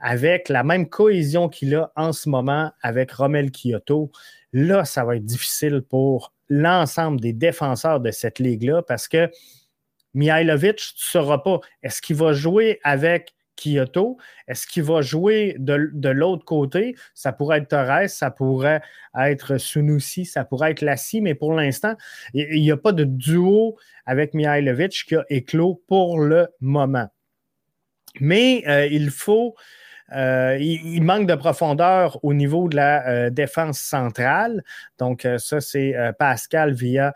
avec 0.00 0.48
la 0.48 0.62
même 0.62 0.88
cohésion 0.88 1.48
qu'il 1.48 1.74
a 1.74 1.90
en 1.96 2.12
ce 2.12 2.28
moment 2.28 2.70
avec 2.82 3.10
Romel 3.12 3.50
Kyoto, 3.50 4.12
là, 4.52 4.84
ça 4.84 5.04
va 5.04 5.16
être 5.16 5.24
difficile 5.24 5.82
pour 5.82 6.33
l'ensemble 6.48 7.20
des 7.20 7.32
défenseurs 7.32 8.00
de 8.00 8.10
cette 8.10 8.38
ligue-là 8.38 8.82
parce 8.82 9.08
que 9.08 9.30
Mihailovic, 10.14 10.76
tu 10.76 10.94
ne 10.96 11.10
sauras 11.10 11.38
pas, 11.38 11.60
est-ce 11.82 12.00
qu'il 12.00 12.16
va 12.16 12.32
jouer 12.32 12.78
avec 12.84 13.34
Kyoto? 13.56 14.18
Est-ce 14.48 14.66
qu'il 14.66 14.82
va 14.82 15.00
jouer 15.02 15.56
de, 15.58 16.08
l'autre 16.08 16.44
côté? 16.44 16.96
Ça 17.14 17.32
pourrait 17.32 17.58
être 17.58 17.68
Torres, 17.68 18.08
ça 18.08 18.30
pourrait 18.30 18.80
être 19.18 19.58
Sunusi, 19.58 20.24
ça 20.24 20.44
pourrait 20.44 20.72
être 20.72 20.82
Lassi, 20.82 21.20
mais 21.20 21.34
pour 21.34 21.54
l'instant, 21.54 21.94
il 22.32 22.60
n'y 22.60 22.70
a 22.70 22.76
pas 22.76 22.92
de 22.92 23.04
duo 23.04 23.76
avec 24.06 24.34
Mihailovic 24.34 25.04
qui 25.06 25.16
a 25.16 25.24
éclos 25.28 25.82
pour 25.86 26.18
le 26.20 26.48
moment. 26.60 27.08
Mais 28.20 28.62
euh, 28.68 28.86
il 28.86 29.10
faut 29.10 29.56
euh, 30.12 30.58
il, 30.60 31.02
manque 31.02 31.26
de 31.26 31.34
profondeur 31.34 32.18
au 32.22 32.34
niveau 32.34 32.68
de 32.68 32.76
la 32.76 33.08
euh, 33.08 33.30
défense 33.30 33.78
centrale. 33.78 34.62
Donc, 34.98 35.24
euh, 35.24 35.38
ça, 35.38 35.60
c'est 35.60 35.94
Pascal 36.18 36.72
via 36.72 37.14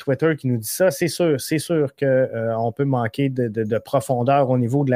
Twitter 0.00 0.34
qui 0.36 0.48
nous 0.48 0.56
dit 0.56 0.66
ça. 0.66 0.90
C'est 0.90 1.06
sûr, 1.06 1.40
c'est 1.40 1.60
sûr 1.60 1.94
qu'on 1.94 2.72
peut 2.72 2.84
manquer 2.84 3.28
de, 3.28 3.78
profondeur 3.78 4.50
au 4.50 4.58
niveau 4.58 4.84
de 4.84 4.90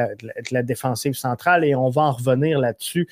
la, 0.51 0.63
défensive 0.65 1.15
centrale 1.15 1.65
et 1.65 1.77
on 1.77 1.91
va 1.91 2.03
en 2.03 2.13
revenir 2.13 2.59
là-dessus 2.59 3.07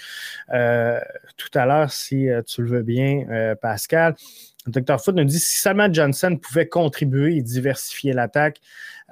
tout 0.48 1.50
à 1.54 1.66
l'heure 1.66 1.92
si 1.92 2.26
tu 2.48 2.62
le 2.62 2.68
veux 2.68 2.82
bien, 2.82 3.54
Pascal. 3.60 4.16
Dr. 4.66 5.00
Foot 5.00 5.16
nous 5.16 5.24
dit 5.24 5.40
si 5.40 5.58
seulement 5.58 5.92
Johnson 5.92 6.36
pouvait 6.40 6.68
contribuer 6.68 7.36
et 7.36 7.42
diversifier 7.42 8.12
l'attaque. 8.12 8.60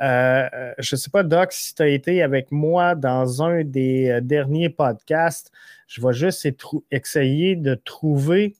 Euh, 0.00 0.48
je 0.78 0.94
ne 0.94 0.98
sais 0.98 1.10
pas, 1.10 1.24
Doc, 1.24 1.52
si 1.52 1.74
tu 1.74 1.82
as 1.82 1.88
été 1.88 2.22
avec 2.22 2.52
moi 2.52 2.94
dans 2.94 3.42
un 3.42 3.64
des 3.64 4.08
euh, 4.08 4.20
derniers 4.20 4.70
podcasts. 4.70 5.50
Je 5.88 6.00
vais 6.00 6.12
juste 6.12 6.46
essayer 6.92 7.56
de 7.56 7.74
trouver 7.74 8.54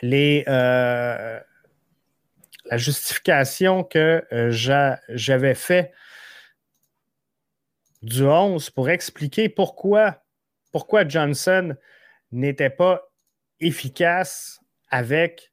les, 0.00 0.42
euh, 0.48 1.38
la 2.64 2.76
justification 2.78 3.84
que 3.84 4.24
j'avais 5.10 5.54
fait 5.54 5.92
du 8.00 8.24
11 8.24 8.70
pour 8.70 8.88
expliquer 8.88 9.50
pourquoi 9.50 10.16
Johnson 11.06 11.76
n'était 12.32 12.70
pas 12.70 13.02
efficace 13.60 14.61
avec 14.92 15.52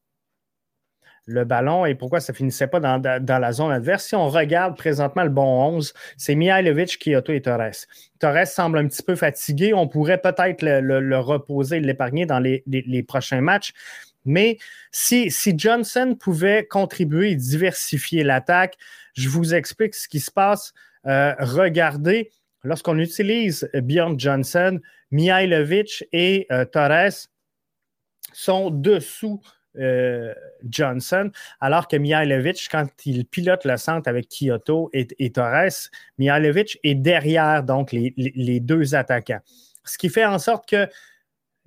le 1.30 1.46
ballon 1.46 1.86
et 1.86 1.94
pourquoi 1.94 2.20
ça 2.20 2.34
ne 2.34 2.38
finissait 2.38 2.68
pas 2.68 2.80
dans, 2.80 3.40
la 3.42 3.52
zone 3.52 3.72
adverse. 3.72 4.06
Si 4.06 4.16
on 4.16 4.30
regarde 4.30 4.76
présentement 4.76 5.24
le 5.24 5.30
bon 5.30 5.76
11, 5.76 5.94
c'est 6.18 6.36
Mihailovic, 6.36 6.98
Kyoto 7.00 7.32
et 7.32 7.42
Torres. 7.42 7.86
Torres 8.20 8.48
semble 8.48 8.80
un 8.80 8.88
petit 8.88 9.04
peu 9.04 9.16
fatigué. 9.16 9.74
On 9.74 9.88
pourrait 9.88 10.20
peut-être 10.20 10.64
le, 10.64 11.20
reposer, 11.20 11.80
l'épargner 11.80 12.26
dans 12.26 12.40
les, 12.40 13.04
prochains 13.08 13.42
matchs. 13.42 13.74
Mais 14.26 14.58
si, 14.92 15.32
si, 15.32 15.54
Johnson 15.58 16.18
pouvait 16.20 16.66
contribuer 16.66 17.32
et 17.32 17.36
diversifier 17.36 18.24
l'attaque, 18.24 18.76
je 19.14 19.30
vous 19.30 19.54
explique 19.54 19.96
ce 19.96 20.08
qui 20.08 20.20
se 20.20 20.32
passe. 20.32 20.74
Euh, 21.06 21.34
regardez, 21.40 22.32
lorsqu'on 22.64 22.98
utilise 22.98 23.70
Bjorn 23.74 24.20
Johnson, 24.20 24.80
Mihailovic 25.12 26.06
et 26.12 26.48
euh, 26.52 26.66
Torres 26.66 27.30
sont 28.34 28.70
dessous 28.70 29.42
euh, 29.78 30.34
Johnson, 30.68 31.32
alors 31.62 31.88
que 31.88 31.96
Mihailovic, 31.96 32.68
quand 32.72 32.88
il 33.06 33.26
pilote 33.26 33.66
le 33.66 33.78
centre 33.78 34.10
avec 34.10 34.28
Kyoto 34.28 34.90
et, 34.94 35.32
Torres, 35.32 35.90
Mihailovic 36.18 36.80
est 36.84 36.96
derrière 36.96 37.64
donc 37.64 37.92
les, 37.92 38.60
deux 38.60 38.96
attaquants. 38.96 39.42
Ce 39.86 39.98
qui 39.98 40.10
fait 40.10 40.26
en 40.26 40.40
sorte 40.40 40.68
que 40.68 40.88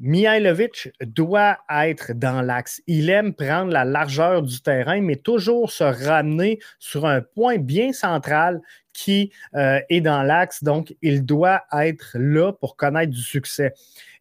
Mihailovic 0.01 0.91
doit 1.01 1.59
être 1.71 2.13
dans 2.13 2.43
l'axe. 2.43 2.83
Il 2.89 3.09
aime 3.09 3.35
prendre 3.35 3.71
la 3.71 3.85
largeur 3.85 4.43
du 4.43 4.61
terrain, 4.61 5.01
mais 5.01 5.17
toujours 5.17 5.71
se 5.71 5.85
ramener 5.85 6.59
sur 6.81 7.07
un 7.07 7.21
point 7.21 7.59
bien 7.59 7.93
central 7.93 8.61
qui 8.93 9.33
euh, 9.55 9.81
est 9.89 10.01
dans 10.01 10.25
l'axe. 10.25 10.65
Donc, 10.65 10.95
il 11.03 11.25
doit 11.25 11.63
être 11.73 12.17
là 12.19 12.53
pour 12.53 12.77
connaître 12.77 13.13
du 13.13 13.23
succès. 13.23 13.75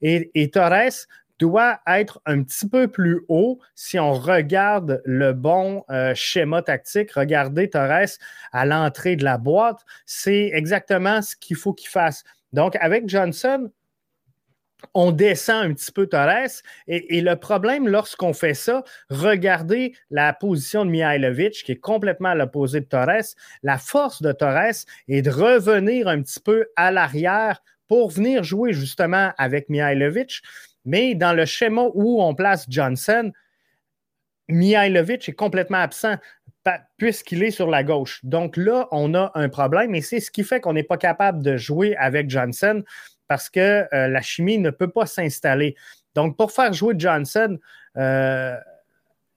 Et, 0.04 0.30
et 0.36 0.52
Torres 0.52 1.08
doit 1.42 1.80
être 1.88 2.22
un 2.28 2.44
petit 2.44 2.70
peu 2.70 2.88
plus 2.88 3.26
haut 3.28 3.60
si 3.74 3.98
on 3.98 4.14
regarde 4.14 5.02
le 5.06 5.34
bon 5.34 5.84
euh, 5.90 6.14
schéma 6.14 6.62
tactique. 6.62 7.12
Regardez 7.14 7.68
Torres 7.68 8.20
à 8.52 8.66
l'entrée 8.66 9.16
de 9.16 9.24
la 9.24 9.40
boîte. 9.40 9.80
C'est 10.06 10.52
exactement 10.54 11.24
ce 11.24 11.36
qu'il 11.36 11.58
faut 11.58 11.74
qu'il 11.74 11.90
fasse. 11.90 12.24
Donc, 12.54 12.76
avec 12.80 13.10
Johnson, 13.10 13.72
on 14.94 15.12
descend 15.12 15.66
un 15.66 15.74
petit 15.74 15.92
peu 15.92 16.06
Torres. 16.06 16.62
Et, 16.88 17.22
le 17.22 17.36
problème, 17.36 17.88
lorsqu'on 17.88 18.34
fait 18.34 18.54
ça, 18.54 18.84
regardez 19.10 19.96
la 20.12 20.34
position 20.34 20.86
de 20.86 20.92
Mihailovic, 20.92 21.64
qui 21.64 21.72
est 21.72 21.80
complètement 21.80 22.30
à 22.30 22.36
l'opposé 22.36 22.82
de 22.82 22.86
Torres. 22.86 23.34
La 23.64 23.80
force 23.80 24.22
de 24.22 24.32
Torres 24.32 24.86
est 25.08 25.22
de 25.24 25.32
revenir 25.32 26.08
un 26.08 26.22
petit 26.22 26.40
peu 26.40 26.68
à 26.76 26.92
l'arrière 26.92 27.64
pour 27.88 28.12
venir 28.12 28.44
jouer 28.44 28.74
justement 28.74 29.32
avec 29.38 29.70
Mihailovic. 29.70 30.42
Mais 30.86 31.16
dans 31.16 31.34
le 31.34 31.46
schéma 31.46 31.88
où 31.94 32.22
on 32.22 32.34
place 32.34 32.66
Johnson, 32.70 33.32
Mihailovic 34.48 35.30
est 35.30 35.34
complètement 35.34 35.78
absent 35.78 36.16
puisqu'il 36.98 37.44
est 37.44 37.52
sur 37.52 37.70
la 37.70 37.84
gauche. 37.84 38.20
Donc 38.24 38.56
là, 38.56 38.88
on 38.92 39.14
a 39.16 39.32
un 39.34 39.50
problème 39.50 39.96
et 39.96 40.02
c'est 40.02 40.20
ce 40.20 40.30
qui 40.30 40.44
fait 40.44 40.60
qu'on 40.60 40.74
n'est 40.74 40.84
pas 40.84 40.98
capable 40.98 41.42
de 41.42 41.58
jouer 41.58 41.96
avec 41.96 42.30
Johnson 42.30 42.84
parce 43.28 43.50
que 43.50 43.88
euh, 43.94 44.08
la 44.08 44.22
chimie 44.22 44.58
ne 44.58 44.70
peut 44.70 44.90
pas 44.90 45.06
s'installer. 45.06 45.76
Donc 46.16 46.38
pour 46.38 46.52
faire 46.52 46.74
jouer 46.74 46.94
Johnson, 46.98 47.58
il 47.96 48.02
euh, 48.02 48.58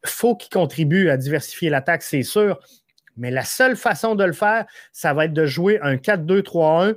faut 0.04 0.36
qu'il 0.36 0.50
contribue 0.50 1.08
à 1.08 1.16
diversifier 1.16 1.70
l'attaque, 1.70 2.02
c'est 2.02 2.22
sûr. 2.22 2.60
Mais 3.16 3.30
la 3.30 3.44
seule 3.44 3.76
façon 3.76 4.16
de 4.16 4.24
le 4.24 4.32
faire, 4.32 4.66
ça 4.92 5.14
va 5.14 5.26
être 5.26 5.32
de 5.32 5.46
jouer 5.46 5.78
un 5.80 5.94
4-2-3-1 5.96 6.96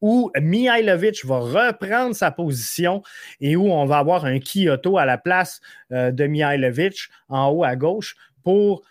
où 0.00 0.30
Mihailovic 0.40 1.24
va 1.24 1.38
reprendre 1.38 2.14
sa 2.14 2.30
position 2.30 3.02
et 3.40 3.56
où 3.56 3.70
on 3.70 3.84
va 3.86 3.98
avoir 3.98 4.24
un 4.24 4.38
Kyoto 4.38 4.98
à 4.98 5.04
la 5.04 5.18
place 5.18 5.60
euh, 5.92 6.10
de 6.10 6.26
Mihailovic 6.26 7.08
en 7.28 7.48
haut 7.48 7.64
à 7.64 7.76
gauche 7.76 8.16
pour 8.42 8.82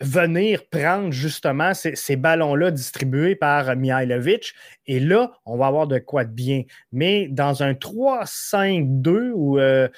venir 0.00 0.68
prendre 0.68 1.10
justement 1.10 1.72
ces, 1.74 2.16
ballons-là 2.16 2.70
distribués 2.70 3.34
par 3.34 3.74
Mihailovic. 3.76 4.52
Et 4.86 5.00
là, 5.00 5.32
on 5.46 5.56
va 5.56 5.66
avoir 5.66 5.86
de 5.86 5.98
quoi 5.98 6.24
de 6.24 6.32
bien. 6.32 6.64
Mais 6.92 7.28
dans 7.28 7.62
un 7.62 7.72
3-5-2 7.72 9.30
ou 9.34 9.58
euh, 9.58 9.88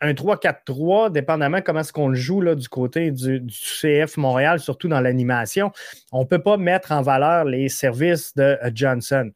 un 0.00 0.12
3-4-3, 0.12 1.10
dépendamment 1.10 1.60
comment 1.60 1.80
est-ce 1.80 1.92
qu'on 1.92 2.08
le 2.08 2.14
joue 2.14 2.40
là, 2.40 2.54
du 2.54 2.68
côté 2.68 3.10
du, 3.10 3.44
CF 3.48 4.16
Montréal, 4.16 4.60
surtout 4.60 4.88
dans 4.88 5.00
l'animation, 5.00 5.72
on 6.12 6.20
ne 6.20 6.26
peut 6.26 6.42
pas 6.42 6.56
mettre 6.56 6.92
en 6.92 7.02
valeur 7.02 7.44
les 7.44 7.68
services 7.68 8.34
de 8.34 8.42
euh, 8.42 8.70
Johnson. 8.74 9.30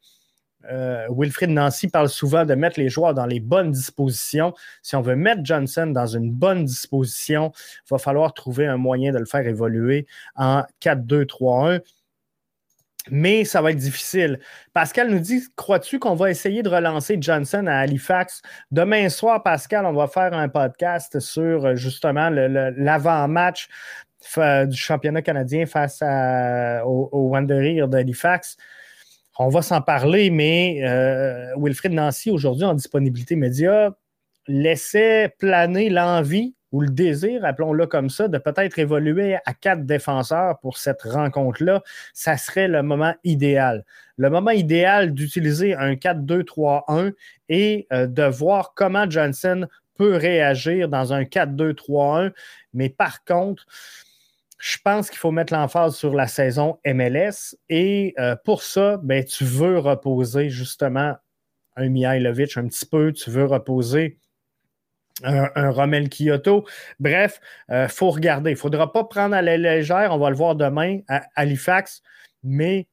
Euh, 0.70 1.06
Wilfried 1.10 1.50
Nancy 1.50 1.88
parle 1.88 2.08
souvent 2.08 2.44
de 2.44 2.54
mettre 2.54 2.78
les 2.78 2.88
joueurs 2.88 3.14
dans 3.14 3.26
les 3.26 3.40
bonnes 3.40 3.72
dispositions. 3.72 4.54
Si 4.80 4.94
on 4.94 5.00
veut 5.00 5.16
mettre 5.16 5.40
Johnson 5.44 5.88
dans 5.88 6.06
une 6.06 6.30
bonne 6.30 6.64
disposition, 6.64 7.52
il 7.56 7.90
va 7.90 7.98
falloir 7.98 8.32
trouver 8.32 8.66
un 8.66 8.76
moyen 8.76 9.12
de 9.12 9.18
le 9.18 9.24
faire 9.24 9.46
évoluer 9.46 10.06
en 10.36 10.62
4-2-3-1 10.80 11.80
mais 13.10 13.44
ça 13.44 13.60
va 13.60 13.72
être 13.72 13.78
difficile. 13.78 14.38
Pascal 14.72 15.10
nous 15.10 15.18
dit 15.18 15.42
Crois-tu 15.56 15.98
qu'on 15.98 16.14
va 16.14 16.30
essayer 16.30 16.62
de 16.62 16.68
relancer 16.68 17.18
Johnson 17.20 17.66
à 17.66 17.78
Halifax? 17.78 18.42
Demain 18.70 19.08
soir, 19.08 19.42
Pascal, 19.42 19.86
on 19.86 19.92
va 19.92 20.06
faire 20.06 20.32
un 20.34 20.48
podcast 20.48 21.18
sur 21.18 21.66
euh, 21.66 21.74
justement 21.74 22.30
l'avant-match 22.30 23.68
du 24.66 24.76
championnat 24.76 25.20
canadien 25.20 25.66
face 25.66 26.00
au, 26.00 27.08
au 27.10 27.28
Wanderer 27.28 27.88
d'Halifax. 27.88 28.56
On 29.38 29.48
va 29.48 29.62
s'en 29.62 29.80
parler, 29.80 30.30
mais 30.30 30.80
euh, 30.84 31.54
Wilfred 31.56 31.92
Nancy, 31.92 32.30
aujourd'hui, 32.30 32.64
en 32.64 32.74
disponibilité 32.74 33.34
média, 33.34 33.96
laissait 34.46 35.34
planer 35.38 35.88
l'envie 35.88 36.54
ou 36.72 36.80
le 36.80 36.88
désir, 36.88 37.44
appelons-le 37.44 37.86
comme 37.86 38.10
ça, 38.10 38.28
de 38.28 38.38
peut-être 38.38 38.78
évoluer 38.78 39.36
à 39.44 39.54
quatre 39.54 39.84
défenseurs 39.84 40.58
pour 40.60 40.78
cette 40.78 41.02
rencontre-là, 41.02 41.82
ça 42.14 42.36
serait 42.36 42.68
le 42.68 42.82
moment 42.82 43.14
idéal. 43.24 43.84
Le 44.16 44.30
moment 44.30 44.50
idéal 44.50 45.12
d'utiliser 45.14 45.74
un 45.74 45.92
4-2-3-1 45.94 47.12
et 47.48 47.86
euh, 47.92 48.06
de 48.06 48.24
voir 48.24 48.72
comment 48.74 49.08
Johnson 49.08 49.66
peut 49.96 50.16
réagir 50.16 50.88
dans 50.88 51.12
un 51.12 51.22
4-2-3-1. 51.22 52.32
Mais 52.72 52.88
par 52.88 53.24
contre, 53.24 53.66
je 54.58 54.78
pense 54.82 55.10
qu'il 55.10 55.18
faut 55.18 55.32
mettre 55.32 55.52
l'emphase 55.52 55.96
sur 55.96 56.14
la 56.14 56.28
saison 56.28 56.78
MLS 56.86 57.56
et 57.68 58.14
euh, 58.18 58.36
pour 58.44 58.62
ça, 58.62 58.98
ben, 59.02 59.24
tu 59.24 59.44
veux 59.44 59.78
reposer 59.78 60.50
justement 60.50 61.16
un 61.76 61.88
Mihailovic 61.88 62.56
un 62.56 62.68
petit 62.68 62.86
peu, 62.86 63.12
tu 63.12 63.30
veux 63.30 63.44
reposer 63.44 64.18
un, 65.22 65.70
Rommel 65.70 66.08
Kyoto. 66.08 66.64
Bref, 67.00 67.40
il 67.68 67.74
euh, 67.74 67.88
faut 67.88 68.10
regarder. 68.10 68.50
Il 68.50 68.54
ne 68.54 68.58
faudra 68.58 68.92
pas 68.92 69.04
prendre 69.04 69.34
à 69.34 69.42
la 69.42 69.56
légère. 69.56 70.12
On 70.12 70.18
va 70.18 70.30
le 70.30 70.36
voir 70.36 70.54
demain 70.54 71.00
à 71.08 71.22
Halifax. 71.36 72.02
Mais 72.42 72.86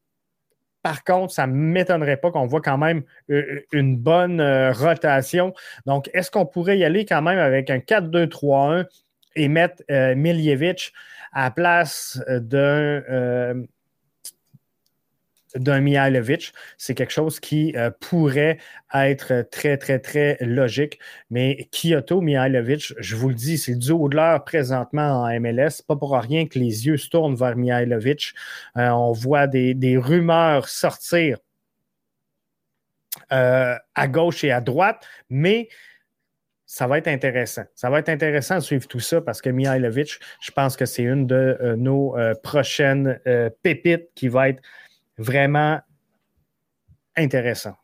par 0.81 1.03
contre, 1.03 1.33
ça 1.33 1.47
ne 1.47 1.53
m'étonnerait 1.53 2.17
pas 2.17 2.31
qu'on 2.31 2.45
voit 2.45 2.61
quand 2.61 2.77
même 2.77 3.03
euh, 3.29 3.61
une 3.71 3.97
bonne 3.97 4.39
euh, 4.39 4.71
rotation. 4.71 5.53
Donc, 5.85 6.09
est-ce 6.13 6.31
qu'on 6.31 6.45
pourrait 6.45 6.77
y 6.77 6.85
aller 6.85 7.05
quand 7.05 7.21
même 7.21 7.39
avec 7.39 7.69
un 7.69 7.79
4-2-3-1 7.79 8.85
et 9.35 9.47
mettre 9.47 9.83
Miljevic 9.89 10.91
à 11.31 11.43
la 11.45 11.51
place 11.51 12.21
d'un 12.27 13.53
d'un 15.55 15.81
Mihailovic. 15.81 16.53
C'est 16.77 16.95
quelque 16.95 17.11
chose 17.11 17.39
qui 17.39 17.73
euh, 17.75 17.89
pourrait 17.99 18.57
être 18.93 19.47
très, 19.49 19.77
très, 19.77 19.99
très 19.99 20.37
logique. 20.41 20.99
Mais 21.29 21.67
Kyoto, 21.71 22.21
Mihailovic, 22.21 22.93
je 22.99 23.15
vous 23.15 23.29
le 23.29 23.35
dis, 23.35 23.57
c'est 23.57 23.75
du 23.75 23.91
haut 23.91 24.09
de 24.09 24.15
l'heure 24.15 24.43
présentement 24.43 25.23
en 25.23 25.39
MLS. 25.39 25.81
Pas 25.87 25.95
pour 25.95 26.15
rien 26.15 26.47
que 26.47 26.59
les 26.59 26.87
yeux 26.87 26.97
se 26.97 27.09
tournent 27.09 27.35
vers 27.35 27.55
Mihailovic. 27.55 28.33
Euh, 28.77 28.89
on 28.89 29.11
voit 29.11 29.47
des, 29.47 29.97
rumeurs 29.97 30.69
sortir 30.69 31.37
euh, 33.31 33.75
à 33.95 34.07
gauche 34.07 34.43
et 34.43 34.51
à 34.51 34.61
droite, 34.61 35.05
mais 35.29 35.67
ça 36.65 36.85
va 36.85 36.99
être 36.99 37.07
intéressant. 37.07 37.63
Ça 37.73 37.89
va 37.89 37.99
être 37.99 38.09
intéressant 38.09 38.55
de 38.55 38.59
suivre 38.61 38.87
tout 38.87 38.99
ça 38.99 39.21
parce 39.21 39.41
que 39.41 39.49
Mihailovic, 39.49 40.19
je 40.41 40.51
pense 40.51 40.77
que 40.77 40.85
c'est 40.85 41.03
une 41.03 41.25
de 41.25 41.75
nos 41.77 42.15
prochaines 42.43 43.19
pépites 43.63 44.09
qui 44.13 44.27
va 44.27 44.49
être 44.49 44.61
vraiment 45.19 45.79
intéressant. 47.15 47.75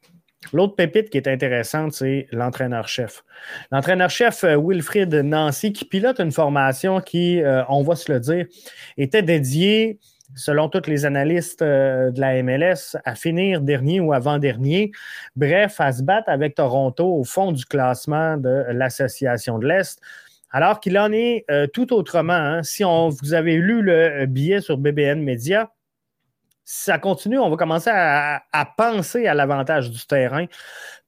L'autre 0.53 0.75
pépite 0.75 1.09
qui 1.09 1.17
est 1.17 1.27
intéressante, 1.27 1.93
c'est 1.93 2.27
l'entraîneur-chef. 2.31 3.23
L'entraîneur-chef 3.71 4.43
euh, 4.43 4.57
Wilfried 4.57 5.13
Nancy, 5.13 5.73
qui 5.73 5.85
pilote 5.85 6.19
une 6.19 6.31
formation 6.31 7.01
qui, 7.01 7.41
euh, 7.41 7.63
on 7.69 7.83
va 7.83 7.95
se 7.95 8.11
le 8.11 8.19
dire, 8.19 8.45
était 8.97 9.23
dédiée, 9.23 9.99
selon 10.35 10.69
tous 10.69 10.87
les 10.87 11.05
analystes 11.05 11.61
euh, 11.61 12.11
de 12.11 12.19
la 12.19 12.41
MLS, 12.43 12.95
à 13.05 13.15
finir 13.15 13.61
dernier 13.61 13.99
ou 13.99 14.13
avant-dernier. 14.13 14.91
Bref, 15.35 15.79
à 15.79 15.91
se 15.91 16.03
battre 16.03 16.29
avec 16.29 16.55
Toronto 16.55 17.05
au 17.05 17.23
fond 17.23 17.51
du 17.51 17.65
classement 17.65 18.37
de 18.37 18.65
l'Association 18.69 19.57
de 19.59 19.67
l'Est. 19.67 19.99
Alors 20.51 20.79
qu'il 20.79 20.97
en 20.97 21.11
est 21.11 21.45
tout 21.73 21.91
autrement. 21.91 22.31
Hein. 22.31 22.63
Si 22.63 22.85
on, 22.85 23.09
vous 23.09 23.33
avez 23.33 23.57
lu 23.57 23.81
le 23.81 24.25
billet 24.25 24.61
sur 24.61 24.77
BBN 24.77 25.21
Media, 25.21 25.69
ça 26.65 26.97
continue, 26.97 27.37
on 27.37 27.49
va 27.49 27.57
commencer 27.57 27.91
à, 27.93 28.41
penser 28.75 29.27
à 29.27 29.35
l'avantage 29.35 29.91
du 29.91 30.05
terrain 30.07 30.47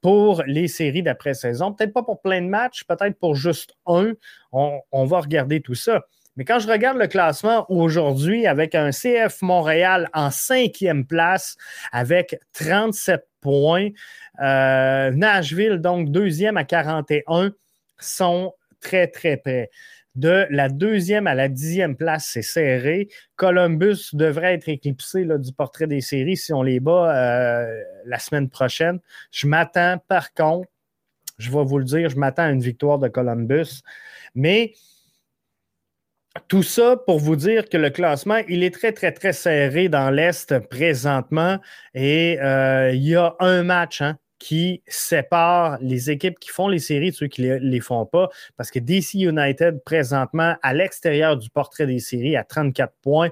pour 0.00 0.44
les 0.46 0.68
séries 0.68 1.02
d'après-saison. 1.02 1.72
Peut-être 1.72 1.92
pas 1.92 2.04
pour 2.04 2.22
plein 2.22 2.40
de 2.40 2.46
matchs, 2.46 2.84
peut-être 2.84 3.18
pour 3.18 3.34
juste 3.34 3.74
un. 3.84 4.12
On, 4.52 5.04
va 5.04 5.20
regarder 5.20 5.60
tout 5.60 5.74
ça. 5.74 6.02
Mais 6.36 6.44
quand 6.44 6.60
je 6.60 6.68
regarde 6.68 6.96
le 6.96 7.08
classement 7.08 7.66
aujourd'hui 7.68 8.46
avec 8.46 8.76
un 8.76 8.90
CF 8.90 9.42
Montréal 9.42 10.08
en 10.14 10.30
cinquième 10.30 11.04
place 11.04 11.56
avec 11.90 12.38
37 12.52 13.26
points, 13.40 13.88
euh, 14.40 15.10
Nashville, 15.10 15.78
donc 15.78 16.10
deuxième 16.12 16.56
à 16.56 16.62
41, 16.62 17.50
sont 17.98 18.54
très, 18.80 19.08
très 19.08 19.36
près. 19.36 19.70
De 20.18 20.48
la 20.50 20.68
deuxième 20.68 21.28
à 21.28 21.36
la 21.36 21.48
dixième 21.48 21.94
place, 21.94 22.30
c'est 22.32 22.42
serré. 22.42 23.08
Columbus 23.36 24.08
devrait 24.14 24.54
être 24.54 24.68
éclipsé 24.68 25.24
du 25.24 25.52
portrait 25.52 25.86
des 25.86 26.00
séries 26.00 26.36
si 26.36 26.52
on 26.52 26.64
les 26.64 26.80
bat 26.80 27.14
euh, 27.14 27.84
la 28.04 28.18
semaine 28.18 28.48
prochaine. 28.48 28.98
Je 29.30 29.46
m'attends, 29.46 29.98
par 30.08 30.34
contre, 30.34 30.68
je 31.38 31.52
vais 31.52 31.62
vous 31.62 31.78
le 31.78 31.84
dire, 31.84 32.08
je 32.08 32.16
m'attends 32.16 32.42
à 32.42 32.50
une 32.50 32.60
victoire 32.60 32.98
de 32.98 33.06
Columbus. 33.06 33.82
Mais 34.34 34.72
tout 36.48 36.64
ça 36.64 36.96
pour 36.96 37.20
vous 37.20 37.36
dire 37.36 37.68
que 37.68 37.76
le 37.76 37.90
classement, 37.90 38.38
il 38.48 38.64
est 38.64 38.74
très, 38.74 38.90
très, 38.90 39.12
très 39.12 39.32
serré 39.32 39.88
dans 39.88 40.10
l'Est 40.10 40.58
présentement. 40.68 41.60
Et 41.94 42.40
euh, 42.40 42.90
il 42.92 43.06
y 43.06 43.14
a 43.14 43.36
un 43.38 43.62
match 43.62 44.02
hein, 44.02 44.18
qui 44.38 44.82
sépare 44.86 45.78
les 45.80 46.10
équipes 46.10 46.38
qui 46.38 46.50
font 46.50 46.68
les 46.68 46.78
séries 46.78 47.10
de 47.10 47.16
ceux 47.16 47.26
qui 47.26 47.42
ne 47.42 47.56
les, 47.56 47.80
font 47.80 48.06
pas. 48.06 48.28
Parce 48.56 48.70
que 48.70 48.78
DC 48.78 49.14
United, 49.14 49.82
présentement, 49.84 50.56
à 50.62 50.74
l'extérieur 50.74 51.36
du 51.36 51.50
portrait 51.50 51.86
des 51.86 51.98
séries, 51.98 52.36
à 52.36 52.44
34 52.44 52.92
points. 53.02 53.30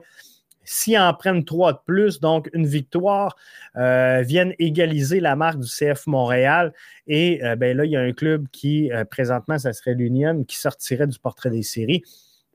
S'ils 0.68 0.98
en 0.98 1.14
prennent 1.14 1.44
trois 1.44 1.74
de 1.74 1.78
plus, 1.86 2.18
donc 2.18 2.50
une 2.52 2.66
victoire, 2.66 3.36
euh, 3.76 4.22
viennent 4.22 4.52
égaliser 4.58 5.20
la 5.20 5.36
marque 5.36 5.60
du 5.60 5.68
CF 5.68 6.08
Montréal. 6.08 6.72
Et 7.06 7.44
euh, 7.44 7.54
ben 7.54 7.76
là, 7.76 7.84
il 7.84 7.92
y 7.92 7.96
a 7.96 8.00
un 8.00 8.12
club 8.12 8.48
qui, 8.50 8.90
euh, 8.90 9.04
présentement, 9.04 9.58
ça 9.58 9.72
serait 9.72 9.94
l'Union, 9.94 10.42
qui 10.42 10.56
sortirait 10.56 11.06
du 11.06 11.20
portrait 11.20 11.50
des 11.50 11.62
séries. 11.62 12.02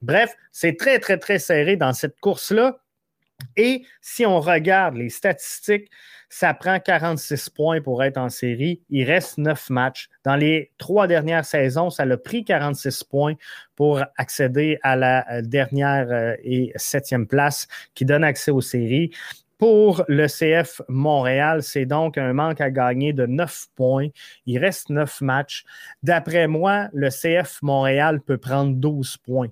Bref, 0.01 0.35
c'est 0.51 0.77
très, 0.77 0.99
très, 0.99 1.17
très 1.19 1.39
serré 1.39 1.77
dans 1.77 1.93
cette 1.93 2.19
course-là. 2.19 2.80
Et 3.57 3.83
si 4.01 4.25
on 4.25 4.39
regarde 4.39 4.95
les 4.95 5.09
statistiques, 5.09 5.89
ça 6.29 6.53
prend 6.53 6.79
46 6.79 7.49
points 7.49 7.81
pour 7.81 8.01
être 8.03 8.17
en 8.17 8.29
série. 8.29 8.81
Il 8.89 9.03
reste 9.03 9.37
9 9.37 9.69
matchs. 9.69 10.07
Dans 10.23 10.37
les 10.37 10.71
trois 10.77 11.05
dernières 11.05 11.43
saisons, 11.43 11.89
ça 11.89 12.03
a 12.03 12.17
pris 12.17 12.45
46 12.45 13.03
points 13.03 13.33
pour 13.75 14.01
accéder 14.17 14.79
à 14.81 14.95
la 14.95 15.29
euh, 15.29 15.41
dernière 15.41 16.07
euh, 16.09 16.35
et 16.43 16.71
septième 16.77 17.27
place 17.27 17.67
qui 17.95 18.05
donne 18.05 18.23
accès 18.23 18.51
aux 18.51 18.61
séries. 18.61 19.11
Pour 19.57 20.05
le 20.07 20.25
CF 20.27 20.81
Montréal, 20.87 21.61
c'est 21.61 21.85
donc 21.85 22.17
un 22.17 22.33
manque 22.33 22.61
à 22.61 22.71
gagner 22.71 23.11
de 23.11 23.25
9 23.25 23.67
points. 23.75 24.07
Il 24.45 24.57
reste 24.57 24.89
9 24.89 25.21
matchs. 25.21 25.65
D'après 26.01 26.47
moi, 26.47 26.87
le 26.93 27.09
CF 27.09 27.61
Montréal 27.61 28.21
peut 28.21 28.37
prendre 28.37 28.73
12 28.73 29.17
points 29.17 29.49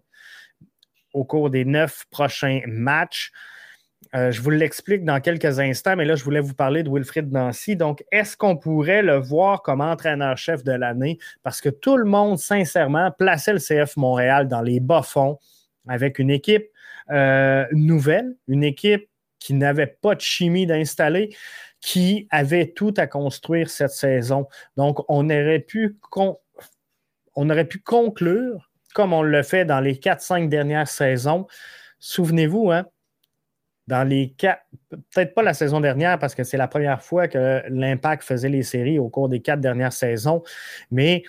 au 1.14 1.26
cours 1.26 1.50
des 1.50 1.66
9 1.66 2.06
prochains 2.10 2.62
matchs. 2.66 3.32
Euh, 4.16 4.32
je 4.32 4.42
vous 4.42 4.50
l'explique 4.50 5.06
dans 5.06 5.20
quelques 5.20 5.60
instants, 5.60 5.96
mais 5.96 6.06
là, 6.06 6.16
je 6.16 6.24
voulais 6.24 6.40
vous 6.40 6.56
parler 6.56 6.82
de 6.82 6.90
Wilfried 6.90 7.32
Nancy. 7.32 7.76
Donc, 7.76 8.04
est-ce 8.12 8.36
qu'on 8.36 8.58
pourrait 8.58 9.04
le 9.04 9.18
voir 9.18 9.62
comme 9.62 9.82
entraîneur-chef 9.82 10.64
de 10.64 10.72
l'année? 10.72 11.20
Parce 11.44 11.62
que 11.62 11.70
tout 11.70 11.96
le 11.96 12.06
monde, 12.06 12.40
sincèrement, 12.40 13.12
plaçait 13.12 13.54
le 13.54 13.60
CF 13.60 13.98
Montréal 13.98 14.48
dans 14.48 14.62
les 14.62 14.80
bas-fonds 14.80 15.38
avec 15.88 16.18
une 16.18 16.32
équipe 16.32 16.68
euh, 17.12 17.66
nouvelle, 17.72 18.36
une 18.48 18.64
équipe 18.64 19.08
qui 19.38 19.54
n'avait 19.54 19.88
pas 19.88 20.16
de 20.16 20.22
chimie 20.22 20.66
d'installer, 20.66 21.36
qui 21.80 22.28
avait 22.32 22.68
tout 22.68 22.94
à 22.98 23.06
construire 23.06 23.70
cette 23.70 23.92
saison. 23.92 24.48
Donc, 24.76 25.00
on 25.08 25.26
aurait 25.30 25.60
pu, 25.60 25.98
on 26.16 27.50
aurait 27.50 27.66
pu 27.66 27.80
conclure, 27.80 28.72
comme 28.96 29.14
on 29.14 29.22
le 29.22 29.44
fait 29.44 29.66
dans 29.66 29.80
les 29.80 29.96
4-5 29.96 30.50
dernières 30.50 30.88
saisons. 30.88 31.46
Souvenez-vous, 32.00 32.72
hein, 32.72 32.86
dans 33.90 34.08
les 34.08 34.36
quatre, 34.38 34.62
peut-être 34.92 35.34
pas 35.34 35.42
la 35.42 35.56
saison 35.56 35.82
dernière 35.82 36.20
parce 36.20 36.36
que 36.36 36.44
c'est 36.44 36.58
la 36.58 36.68
première 36.68 37.02
fois 37.02 37.28
que 37.28 37.64
l'Impact 37.70 38.24
faisait 38.24 38.48
les 38.48 38.62
séries 38.62 39.00
au 39.00 39.10
cours 39.10 39.30
des 39.30 39.42
quatre 39.42 39.60
dernières 39.60 39.94
saisons, 39.94 40.44
mais 40.92 41.24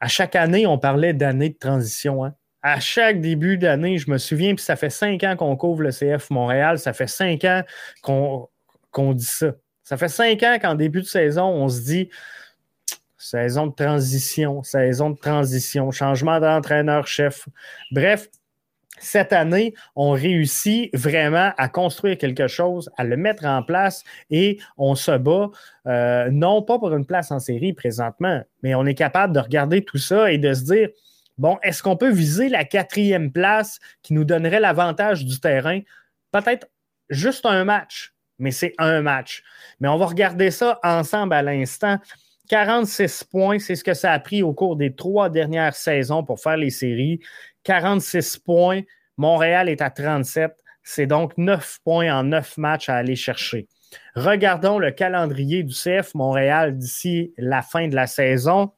à 0.00 0.08
chaque 0.08 0.34
année, 0.34 0.66
on 0.66 0.78
parlait 0.78 1.12
d'année 1.12 1.50
de 1.50 1.58
transition. 1.58 2.24
Hein. 2.24 2.34
À 2.62 2.80
chaque 2.80 3.20
début 3.20 3.58
d'année, 3.58 3.98
je 3.98 4.10
me 4.10 4.16
souviens, 4.16 4.54
puis 4.54 4.64
ça 4.64 4.76
fait 4.76 4.88
cinq 4.88 5.24
ans 5.24 5.36
qu'on 5.36 5.54
couvre 5.56 5.82
le 5.82 5.90
CF 5.90 6.30
Montréal, 6.30 6.78
ça 6.78 6.94
fait 6.94 7.06
cinq 7.06 7.44
ans 7.44 7.62
qu'on 8.00 9.12
dit 9.12 9.24
ça. 9.24 9.52
Ça 9.84 9.98
fait 9.98 10.08
cinq 10.08 10.42
ans 10.42 10.56
qu'en 10.60 10.74
début 10.74 11.02
de 11.02 11.06
saison, 11.06 11.44
on 11.44 11.68
se 11.68 11.82
dit 11.82 12.08
saison 13.18 13.66
de 13.66 13.74
transition, 13.74 14.62
saison 14.62 15.10
de 15.10 15.18
transition, 15.18 15.90
changement 15.90 16.40
d'entraîneur-chef. 16.40 17.46
Bref, 17.90 18.28
cette 19.02 19.32
année, 19.32 19.74
on 19.96 20.12
réussit 20.12 20.94
vraiment 20.96 21.52
à 21.56 21.68
construire 21.68 22.16
quelque 22.18 22.46
chose, 22.46 22.90
à 22.96 23.04
le 23.04 23.16
mettre 23.16 23.44
en 23.44 23.62
place 23.62 24.04
et 24.30 24.58
on 24.78 24.94
se 24.94 25.16
bat, 25.16 25.50
euh, 25.86 26.30
non 26.30 26.62
pas 26.62 26.78
pour 26.78 26.94
une 26.94 27.06
place 27.06 27.30
en 27.30 27.38
série 27.38 27.72
présentement, 27.72 28.42
mais 28.62 28.74
on 28.74 28.86
est 28.86 28.94
capable 28.94 29.34
de 29.34 29.40
regarder 29.40 29.84
tout 29.84 29.98
ça 29.98 30.30
et 30.30 30.38
de 30.38 30.54
se 30.54 30.64
dire, 30.64 30.88
bon, 31.38 31.58
est-ce 31.62 31.82
qu'on 31.82 31.96
peut 31.96 32.12
viser 32.12 32.48
la 32.48 32.64
quatrième 32.64 33.32
place 33.32 33.78
qui 34.02 34.14
nous 34.14 34.24
donnerait 34.24 34.60
l'avantage 34.60 35.24
du 35.24 35.40
terrain? 35.40 35.80
Peut-être 36.30 36.68
juste 37.10 37.46
un 37.46 37.64
match, 37.64 38.14
mais 38.38 38.50
c'est 38.50 38.74
un 38.78 39.02
match. 39.02 39.42
Mais 39.80 39.88
on 39.88 39.98
va 39.98 40.06
regarder 40.06 40.50
ça 40.50 40.78
ensemble 40.82 41.34
à 41.34 41.42
l'instant. 41.42 41.98
46 42.48 43.24
points, 43.24 43.58
c'est 43.58 43.76
ce 43.76 43.84
que 43.84 43.94
ça 43.94 44.12
a 44.12 44.18
pris 44.18 44.42
au 44.42 44.52
cours 44.52 44.76
des 44.76 44.94
trois 44.94 45.30
dernières 45.30 45.74
saisons 45.74 46.24
pour 46.24 46.40
faire 46.40 46.56
les 46.56 46.70
séries. 46.70 47.20
46 47.64 48.38
points. 48.38 48.82
Montréal 49.16 49.68
est 49.68 49.80
à 49.80 49.90
37. 49.90 50.52
C'est 50.82 51.06
donc 51.06 51.36
9 51.38 51.78
points 51.84 52.12
en 52.12 52.24
9 52.24 52.58
matchs 52.58 52.88
à 52.88 52.96
aller 52.96 53.16
chercher. 53.16 53.68
Regardons 54.14 54.78
le 54.78 54.90
calendrier 54.90 55.62
du 55.62 55.74
CF 55.74 56.14
Montréal 56.14 56.76
d'ici 56.76 57.32
la 57.36 57.62
fin 57.62 57.88
de 57.88 57.94
la 57.94 58.06
saison. 58.06 58.72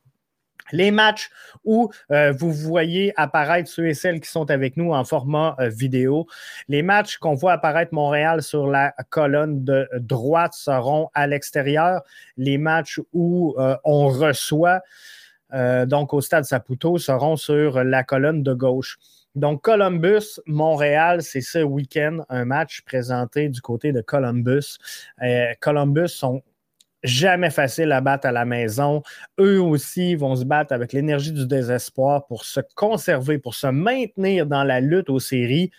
Les 0.73 0.91
matchs 0.91 1.31
où 1.65 1.91
euh, 2.11 2.33
vous 2.33 2.53
voyez 2.53 3.13
apparaître 3.17 3.69
ceux 3.69 3.89
et 3.89 3.95
celles 3.95 4.21
qui 4.21 4.31
sont 4.31 4.51
avec 4.51 4.77
nous 4.77 4.93
en 4.93 5.05
format 5.05 5.57
euh, 5.59 5.69
vidéo. 5.69 6.27
Les 6.69 6.83
matchs 6.83 7.19
qu'on 7.19 7.35
voit 7.35 7.53
apparaître 7.53 7.95
Montréal 7.95 8.43
sur 8.43 8.67
la 8.67 8.95
colonne 9.11 9.65
de 9.65 9.89
droite 9.99 10.55
seront 10.55 11.11
à 11.15 11.27
l'extérieur. 11.27 12.03
Les 12.37 12.59
matchs 12.59 13.01
où 13.13 13.55
euh, 13.59 13.77
on 13.85 14.09
reçoit 14.09 14.81
donc 15.87 16.13
au 16.13 16.21
stade 16.21 16.43
Saputo, 16.43 16.99
seront 16.99 17.37
sur 17.37 17.85
la 17.85 18.03
colonne 18.03 18.43
de 18.43 18.53
gauche. 18.53 18.99
Donc, 19.37 19.63
Columbus, 19.63 20.41
Montréal, 20.47 21.23
c'est 21.23 21.43
ce 21.43 21.61
week-end, 21.61 22.25
un 22.29 22.45
match 22.45 22.83
présenté 22.83 23.49
du 23.49 23.61
côté 23.61 23.93
de 23.93 24.01
Columbus. 24.01 24.79
Columbus 25.61 26.09
sont 26.09 26.43
jamais 27.05 27.51
faciles 27.51 27.93
à 27.93 28.01
battre 28.01 28.27
à 28.27 28.33
la 28.33 28.45
maison. 28.45 29.03
Eux 29.39 29.61
aussi 29.61 30.17
vont 30.17 30.35
se 30.35 30.45
battre 30.45 30.73
avec 30.73 30.93
l'énergie 30.93 31.33
du 31.33 31.47
désespoir 31.47 32.27
pour 32.27 32.45
se 32.45 32.61
conserver, 32.75 33.39
pour 33.39 33.55
se 33.55 33.69
maintenir 33.69 34.47
dans 34.47 34.65
la 34.65 34.81
lutte 34.81 35.11
aux 35.11 35.21
séries. 35.21 35.71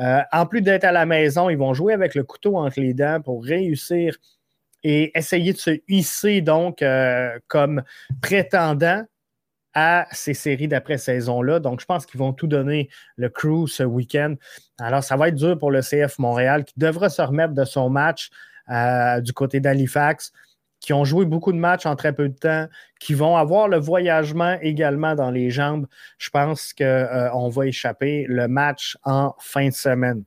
Euh, 0.00 0.20
en 0.32 0.46
plus 0.46 0.62
d'être 0.62 0.84
à 0.84 0.92
la 0.92 1.04
maison, 1.04 1.50
ils 1.50 1.58
vont 1.58 1.74
jouer 1.74 1.92
avec 1.92 2.14
le 2.14 2.22
couteau 2.24 2.56
entre 2.56 2.80
les 2.80 2.94
dents 2.94 3.20
pour 3.20 3.44
réussir 3.44 4.16
et 4.84 5.16
essayer 5.16 5.52
de 5.52 5.58
se 5.58 5.78
hisser 5.88 6.40
donc 6.40 6.80
euh, 6.82 7.38
comme 7.48 7.82
prétendant 8.20 9.04
à 9.74 10.06
ces 10.12 10.34
séries 10.34 10.68
d'après-saison-là. 10.68 11.60
Donc, 11.60 11.80
je 11.80 11.86
pense 11.86 12.04
qu'ils 12.06 12.18
vont 12.18 12.32
tout 12.32 12.46
donner 12.46 12.88
le 13.16 13.28
crew 13.28 13.66
ce 13.66 13.82
week-end. 13.82 14.34
Alors, 14.78 15.02
ça 15.02 15.16
va 15.16 15.28
être 15.28 15.34
dur 15.34 15.58
pour 15.58 15.70
le 15.70 15.80
CF 15.80 16.18
Montréal 16.18 16.64
qui 16.64 16.74
devra 16.76 17.08
se 17.08 17.22
remettre 17.22 17.54
de 17.54 17.64
son 17.64 17.88
match 17.88 18.30
euh, 18.70 19.20
du 19.20 19.32
côté 19.32 19.60
d'Halifax, 19.60 20.32
qui 20.82 20.92
ont 20.92 21.04
joué 21.04 21.24
beaucoup 21.24 21.52
de 21.52 21.58
matchs 21.58 21.86
en 21.86 21.96
très 21.96 22.12
peu 22.12 22.28
de 22.28 22.36
temps, 22.36 22.66
qui 23.00 23.14
vont 23.14 23.36
avoir 23.36 23.68
le 23.68 23.78
voyagement 23.78 24.58
également 24.60 25.14
dans 25.14 25.30
les 25.30 25.48
jambes. 25.48 25.86
Je 26.18 26.28
pense 26.28 26.74
qu'on 26.74 26.84
euh, 26.84 27.48
va 27.48 27.66
échapper 27.66 28.26
le 28.28 28.48
match 28.48 28.98
en 29.04 29.34
fin 29.38 29.68
de 29.68 29.74
semaine. 29.74 30.24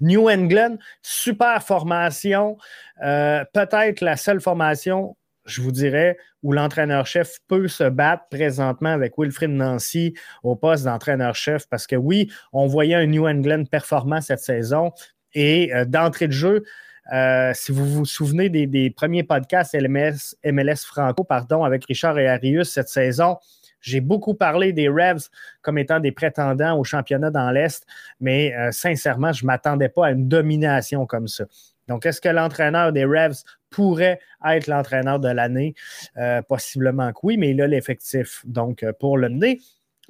New 0.00 0.28
England, 0.28 0.78
super 1.02 1.62
formation, 1.62 2.56
euh, 3.04 3.44
peut-être 3.52 4.00
la 4.00 4.16
seule 4.16 4.40
formation 4.40 5.16
je 5.46 5.62
vous 5.62 5.72
dirais, 5.72 6.18
où 6.42 6.52
l'entraîneur-chef 6.52 7.38
peut 7.46 7.68
se 7.68 7.84
battre 7.84 8.24
présentement 8.30 8.90
avec 8.90 9.14
Wilfrid 9.16 9.50
Nancy 9.50 10.14
au 10.42 10.56
poste 10.56 10.84
d'entraîneur-chef. 10.84 11.68
Parce 11.68 11.86
que 11.86 11.96
oui, 11.96 12.30
on 12.52 12.66
voyait 12.66 12.96
un 12.96 13.06
New 13.06 13.26
England 13.26 13.64
performant 13.70 14.20
cette 14.20 14.40
saison. 14.40 14.92
Et 15.34 15.72
euh, 15.74 15.84
d'entrée 15.84 16.26
de 16.26 16.32
jeu, 16.32 16.64
euh, 17.12 17.52
si 17.54 17.72
vous 17.72 17.86
vous 17.86 18.04
souvenez 18.04 18.48
des, 18.48 18.90
premiers 18.90 19.22
podcasts 19.22 19.74
MLS 19.74 20.84
Franco, 20.84 21.24
pardon, 21.24 21.64
avec 21.64 21.84
Richard 21.84 22.18
et 22.18 22.28
Arius 22.28 22.70
cette 22.70 22.88
saison, 22.88 23.36
j'ai 23.80 24.00
beaucoup 24.00 24.34
parlé 24.34 24.72
des 24.72 24.88
Revs 24.88 25.28
comme 25.62 25.78
étant 25.78 26.00
des 26.00 26.10
prétendants 26.10 26.78
au 26.78 26.84
championnat 26.84 27.30
dans 27.30 27.50
l'Est, 27.50 27.86
mais 28.20 28.54
euh, 28.56 28.72
sincèrement, 28.72 29.32
je 29.32 29.44
ne 29.44 29.46
m'attendais 29.46 29.88
pas 29.88 30.06
à 30.06 30.10
une 30.10 30.28
domination 30.28 31.06
comme 31.06 31.28
ça. 31.28 31.44
Donc, 31.86 32.04
est-ce 32.04 32.20
que 32.20 32.28
l'entraîneur 32.28 32.92
des 32.92 33.04
Revs 33.04 33.44
pourrait 33.70 34.18
être 34.44 34.66
l'entraîneur 34.66 35.20
de 35.20 35.28
l'année? 35.28 35.74
Euh, 36.16 36.42
possiblement 36.42 37.12
que 37.12 37.20
oui, 37.22 37.36
mais 37.36 37.50
il 37.50 37.62
a 37.62 37.68
l'effectif 37.68 38.42
donc 38.44 38.84
pour 38.98 39.18
le 39.18 39.28
mener. 39.28 39.60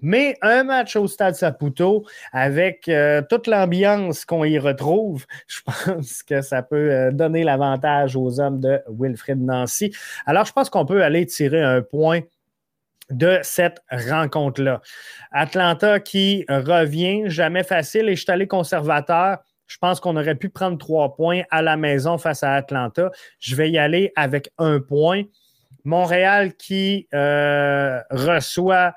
Mais 0.02 0.36
un 0.42 0.64
match 0.64 0.96
au 0.96 1.06
Stade 1.06 1.34
Saputo 1.34 2.04
avec 2.32 2.88
euh, 2.88 3.22
toute 3.28 3.46
l'ambiance 3.46 4.24
qu'on 4.24 4.44
y 4.44 4.58
retrouve, 4.58 5.26
je 5.46 5.60
pense 5.64 6.22
que 6.22 6.42
ça 6.42 6.62
peut 6.62 7.10
donner 7.12 7.44
l'avantage 7.44 8.16
aux 8.16 8.40
hommes 8.40 8.60
de 8.60 8.80
Wilfred 8.88 9.40
Nancy. 9.40 9.94
Alors, 10.26 10.44
je 10.44 10.52
pense 10.52 10.70
qu'on 10.70 10.84
peut 10.84 11.02
aller 11.02 11.24
tirer 11.26 11.62
un 11.62 11.82
point 11.82 12.20
de 13.10 13.38
cette 13.42 13.82
rencontre-là. 13.90 14.80
Atlanta 15.30 16.00
qui 16.00 16.44
revient, 16.48 17.24
jamais 17.26 17.62
facile, 17.62 18.08
et 18.08 18.16
je 18.16 18.22
suis 18.22 18.32
allé 18.32 18.46
conservateur. 18.46 19.38
Je 19.66 19.78
pense 19.78 20.00
qu'on 20.00 20.16
aurait 20.16 20.34
pu 20.36 20.48
prendre 20.48 20.78
trois 20.78 21.14
points 21.14 21.42
à 21.50 21.62
la 21.62 21.76
maison 21.76 22.18
face 22.18 22.42
à 22.42 22.54
Atlanta. 22.54 23.10
Je 23.40 23.56
vais 23.56 23.70
y 23.70 23.78
aller 23.78 24.12
avec 24.16 24.50
un 24.58 24.80
point. 24.80 25.24
Montréal 25.84 26.54
qui 26.54 27.06
euh, 27.14 28.00
reçoit 28.10 28.92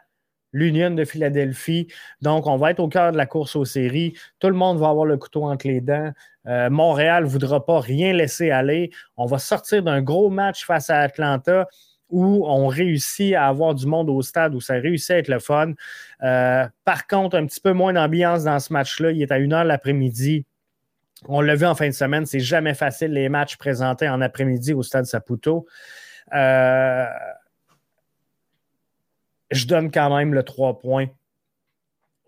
l'Union 0.51 0.91
de 0.91 1.05
Philadelphie. 1.05 1.87
Donc, 2.21 2.47
on 2.47 2.57
va 2.57 2.71
être 2.71 2.79
au 2.79 2.87
cœur 2.87 3.11
de 3.11 3.17
la 3.17 3.25
course 3.25 3.55
aux 3.55 3.65
séries. 3.65 4.13
Tout 4.39 4.47
le 4.47 4.55
monde 4.55 4.79
va 4.79 4.89
avoir 4.89 5.05
le 5.05 5.17
couteau 5.17 5.43
entre 5.45 5.67
les 5.67 5.81
dents. 5.81 6.11
Euh, 6.47 6.69
Montréal 6.69 7.25
ne 7.25 7.29
voudra 7.29 7.65
pas 7.65 7.79
rien 7.79 8.13
laisser 8.13 8.51
aller. 8.51 8.91
On 9.17 9.25
va 9.25 9.37
sortir 9.37 9.83
d'un 9.83 10.01
gros 10.01 10.29
match 10.29 10.65
face 10.65 10.89
à 10.89 10.99
Atlanta 10.99 11.67
où 12.09 12.43
on 12.47 12.67
réussit 12.67 13.35
à 13.35 13.47
avoir 13.47 13.75
du 13.75 13.85
monde 13.85 14.09
au 14.09 14.21
stade, 14.21 14.55
où 14.55 14.61
ça 14.61 14.73
réussit 14.75 15.11
à 15.11 15.17
être 15.19 15.27
le 15.27 15.39
fun. 15.39 15.73
Euh, 16.23 16.67
par 16.83 17.07
contre, 17.07 17.37
un 17.37 17.45
petit 17.45 17.61
peu 17.61 17.73
moins 17.73 17.93
d'ambiance 17.93 18.43
dans 18.43 18.59
ce 18.59 18.73
match-là. 18.73 19.11
Il 19.11 19.21
est 19.21 19.31
à 19.31 19.37
une 19.37 19.53
heure 19.53 19.63
l'après-midi. 19.63 20.45
On 21.27 21.41
l'a 21.41 21.55
vu 21.55 21.65
en 21.65 21.75
fin 21.75 21.87
de 21.87 21.93
semaine, 21.93 22.25
c'est 22.25 22.39
jamais 22.39 22.73
facile 22.73 23.11
les 23.11 23.29
matchs 23.29 23.57
présentés 23.57 24.07
en 24.07 24.21
après-midi 24.21 24.73
au 24.73 24.83
stade 24.83 25.05
Saputo. 25.05 25.67
Euh, 26.33 27.05
je 29.51 29.65
donne 29.65 29.91
quand 29.91 30.15
même 30.15 30.33
le 30.33 30.43
3 30.43 30.79
points 30.79 31.07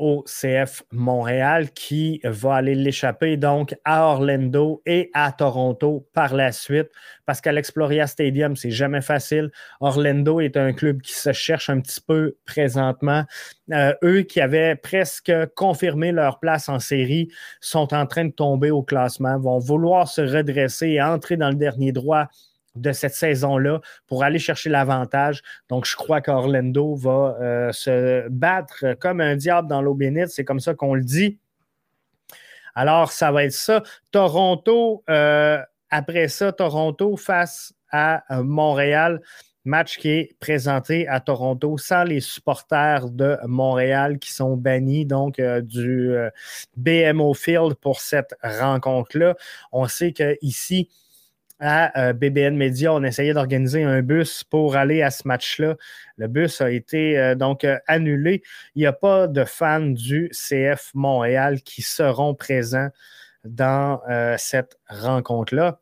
au 0.01 0.25
CF 0.25 0.81
Montréal 0.91 1.69
qui 1.73 2.21
va 2.23 2.55
aller 2.55 2.73
l'échapper 2.73 3.37
donc 3.37 3.75
à 3.85 4.07
Orlando 4.07 4.81
et 4.87 5.11
à 5.13 5.31
Toronto 5.31 6.09
par 6.11 6.33
la 6.33 6.51
suite 6.51 6.89
parce 7.27 7.39
qu'à 7.39 7.51
l'Exploria 7.51 8.07
Stadium, 8.07 8.55
c'est 8.55 8.71
jamais 8.71 9.01
facile. 9.01 9.51
Orlando 9.79 10.39
est 10.39 10.57
un 10.57 10.73
club 10.73 11.01
qui 11.01 11.13
se 11.13 11.31
cherche 11.33 11.69
un 11.69 11.79
petit 11.81 12.01
peu 12.01 12.35
présentement. 12.47 13.25
Euh, 13.73 13.93
eux 14.03 14.23
qui 14.23 14.41
avaient 14.41 14.75
presque 14.75 15.31
confirmé 15.55 16.11
leur 16.11 16.39
place 16.39 16.67
en 16.67 16.79
série 16.79 17.29
sont 17.59 17.93
en 17.93 18.07
train 18.07 18.25
de 18.25 18.31
tomber 18.31 18.71
au 18.71 18.81
classement, 18.81 19.37
vont 19.37 19.59
vouloir 19.59 20.07
se 20.07 20.21
redresser 20.21 20.87
et 20.87 21.01
entrer 21.03 21.37
dans 21.37 21.49
le 21.49 21.55
dernier 21.57 21.91
droit 21.91 22.27
de 22.75 22.91
cette 22.91 23.13
saison-là 23.13 23.81
pour 24.07 24.23
aller 24.23 24.39
chercher 24.39 24.69
l'avantage. 24.69 25.41
Donc, 25.69 25.85
je 25.85 25.95
crois 25.95 26.21
qu'Orlando 26.21 26.95
va 26.95 27.37
euh, 27.41 27.71
se 27.71 28.27
battre 28.29 28.95
comme 28.99 29.21
un 29.21 29.35
diable 29.35 29.67
dans 29.67 29.81
l'eau 29.81 29.93
bénite. 29.93 30.29
C'est 30.29 30.45
comme 30.45 30.59
ça 30.59 30.73
qu'on 30.73 30.93
le 30.93 31.03
dit. 31.03 31.37
Alors, 32.75 33.11
ça 33.11 33.31
va 33.31 33.43
être 33.43 33.51
ça. 33.51 33.83
Toronto, 34.11 35.03
euh, 35.09 35.61
après 35.89 36.29
ça, 36.29 36.51
Toronto 36.53 37.17
face 37.17 37.73
à 37.91 38.23
euh, 38.33 38.43
Montréal. 38.43 39.21
Match 39.63 39.99
qui 39.99 40.09
est 40.09 40.35
présenté 40.39 41.07
à 41.07 41.19
Toronto 41.19 41.77
sans 41.77 42.03
les 42.03 42.19
supporters 42.19 43.11
de 43.11 43.37
Montréal 43.45 44.17
qui 44.17 44.31
sont 44.33 44.57
bannis 44.57 45.05
donc 45.05 45.39
du 45.39 46.15
BMO 46.77 47.35
Field 47.35 47.75
pour 47.75 48.01
cette 48.01 48.33
rencontre-là. 48.41 49.35
On 49.71 49.87
sait 49.87 50.13
qu'ici, 50.13 50.89
à 51.61 52.07
euh, 52.07 52.13
BBN 52.13 52.57
Media, 52.57 52.91
on 52.91 53.03
essayait 53.03 53.33
d'organiser 53.33 53.83
un 53.83 54.01
bus 54.01 54.43
pour 54.43 54.75
aller 54.75 55.03
à 55.03 55.11
ce 55.11 55.27
match-là. 55.27 55.77
Le 56.17 56.27
bus 56.27 56.59
a 56.59 56.71
été 56.71 57.17
euh, 57.17 57.35
donc 57.35 57.63
euh, 57.63 57.77
annulé. 57.87 58.41
Il 58.75 58.79
n'y 58.79 58.87
a 58.87 58.93
pas 58.93 59.27
de 59.27 59.45
fans 59.45 59.79
du 59.79 60.31
CF 60.31 60.91
Montréal 60.95 61.61
qui 61.61 61.83
seront 61.83 62.33
présents 62.33 62.89
dans 63.45 64.01
cette 64.37 64.77
rencontre-là. 64.87 65.80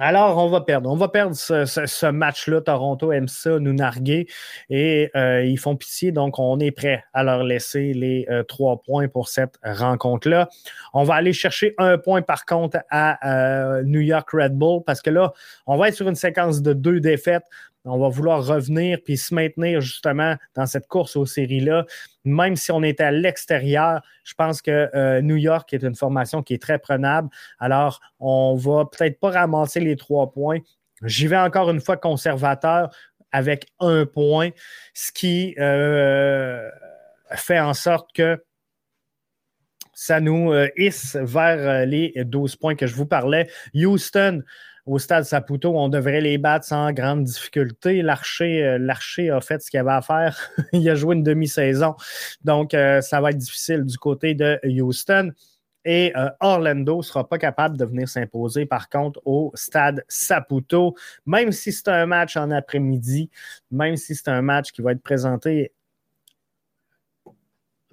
Alors, 0.00 0.38
on 0.38 0.48
va 0.48 0.60
perdre. 0.60 0.90
On 0.90 0.96
va 0.96 1.08
perdre 1.08 1.34
ce, 1.34 2.10
match-là. 2.10 2.60
Toronto 2.60 3.10
aime 3.10 3.26
ça, 3.26 3.58
nous 3.58 3.72
narguer. 3.72 4.28
Et 4.70 5.10
euh, 5.16 5.44
ils 5.44 5.58
font 5.58 5.76
pitié. 5.76 6.12
Donc, 6.12 6.38
on 6.38 6.60
est 6.60 6.70
prêt 6.70 7.02
à 7.12 7.24
leur 7.24 7.42
laisser 7.42 7.94
les 7.94 8.26
euh, 8.30 8.44
trois 8.44 8.80
points 8.82 9.08
pour 9.08 9.28
cette 9.28 9.58
rencontre-là. 9.64 10.48
On 10.94 11.02
va 11.02 11.14
aller 11.14 11.32
chercher 11.32 11.74
un 11.78 11.98
point, 11.98 12.22
par 12.22 12.44
contre, 12.44 12.78
à 12.90 13.28
euh, 13.28 13.82
New 13.82 14.00
York 14.00 14.28
Red 14.32 14.56
Bull 14.56 14.82
parce 14.86 15.02
que 15.02 15.10
là, 15.10 15.32
on 15.66 15.76
va 15.76 15.88
être 15.88 15.94
sur 15.94 16.08
une 16.08 16.14
séquence 16.14 16.62
de 16.62 16.72
deux 16.72 17.00
défaites 17.00 17.44
on 17.84 17.98
va 17.98 18.08
vouloir 18.08 18.44
revenir 18.44 18.98
puis 19.04 19.16
se 19.16 19.34
maintenir 19.34 19.80
justement 19.80 20.36
dans 20.54 20.66
cette 20.66 20.86
course 20.86 21.16
aux 21.16 21.26
séries-là. 21.26 21.86
Même 22.24 22.56
si 22.56 22.70
on 22.72 22.82
est 22.82 23.00
à 23.00 23.10
l'extérieur, 23.10 24.02
je 24.24 24.34
pense 24.34 24.60
que 24.60 24.90
euh, 24.94 25.20
New 25.22 25.36
York 25.36 25.72
est 25.72 25.82
une 25.82 25.94
formation 25.94 26.42
qui 26.42 26.54
est 26.54 26.62
très 26.62 26.78
prenable. 26.78 27.28
Alors, 27.58 28.00
on 28.20 28.56
va 28.56 28.84
peut-être 28.84 29.18
pas 29.18 29.30
ramasser 29.30 29.80
les 29.80 29.96
trois 29.96 30.30
points. 30.30 30.58
J'y 31.02 31.26
vais 31.26 31.38
encore 31.38 31.70
une 31.70 31.80
fois 31.80 31.96
conservateur 31.96 32.90
avec 33.30 33.66
un 33.78 34.06
point, 34.06 34.50
ce 34.94 35.12
qui 35.12 35.54
euh, 35.58 36.68
fait 37.32 37.60
en 37.60 37.74
sorte 37.74 38.10
que 38.14 38.42
ça 39.92 40.20
nous 40.20 40.52
euh, 40.52 40.68
hisse 40.76 41.16
vers 41.16 41.86
les 41.86 42.12
12 42.16 42.56
points 42.56 42.74
que 42.74 42.86
je 42.86 42.94
vous 42.94 43.06
parlais. 43.06 43.48
Houston, 43.74 44.42
au 44.88 44.98
stade 44.98 45.24
Saputo, 45.24 45.76
on 45.76 45.88
devrait 45.88 46.20
les 46.20 46.38
battre 46.38 46.64
sans 46.64 46.92
grande 46.92 47.24
difficulté. 47.24 48.00
L'archer, 48.02 48.64
euh, 48.64 49.36
a 49.36 49.40
fait 49.40 49.62
ce 49.62 49.70
qu'il 49.70 49.78
avait 49.78 49.92
à 49.92 50.02
faire. 50.02 50.38
il 50.72 50.88
a 50.88 50.94
joué 50.94 51.14
une 51.14 51.22
demi-saison. 51.22 51.94
Donc, 52.42 52.72
euh, 52.72 53.00
ça 53.02 53.20
va 53.20 53.30
être 53.30 53.36
difficile 53.36 53.84
du 53.84 53.98
côté 53.98 54.34
de 54.34 54.58
Houston. 54.64 55.32
Et 55.84 56.12
euh, 56.16 56.28
Orlando 56.40 56.98
ne 56.98 57.02
sera 57.02 57.28
pas 57.28 57.38
capable 57.38 57.76
de 57.76 57.84
venir 57.84 58.08
s'imposer, 58.08 58.66
par 58.66 58.88
contre, 58.88 59.20
au 59.24 59.52
stade 59.54 60.04
Saputo, 60.08 60.94
même 61.24 61.52
si 61.52 61.70
c'est 61.70 61.88
un 61.88 62.06
match 62.06 62.36
en 62.36 62.50
après-midi, 62.50 63.30
même 63.70 63.96
si 63.96 64.14
c'est 64.14 64.28
un 64.28 64.42
match 64.42 64.72
qui 64.72 64.82
va 64.82 64.92
être 64.92 65.02
présenté 65.02 65.72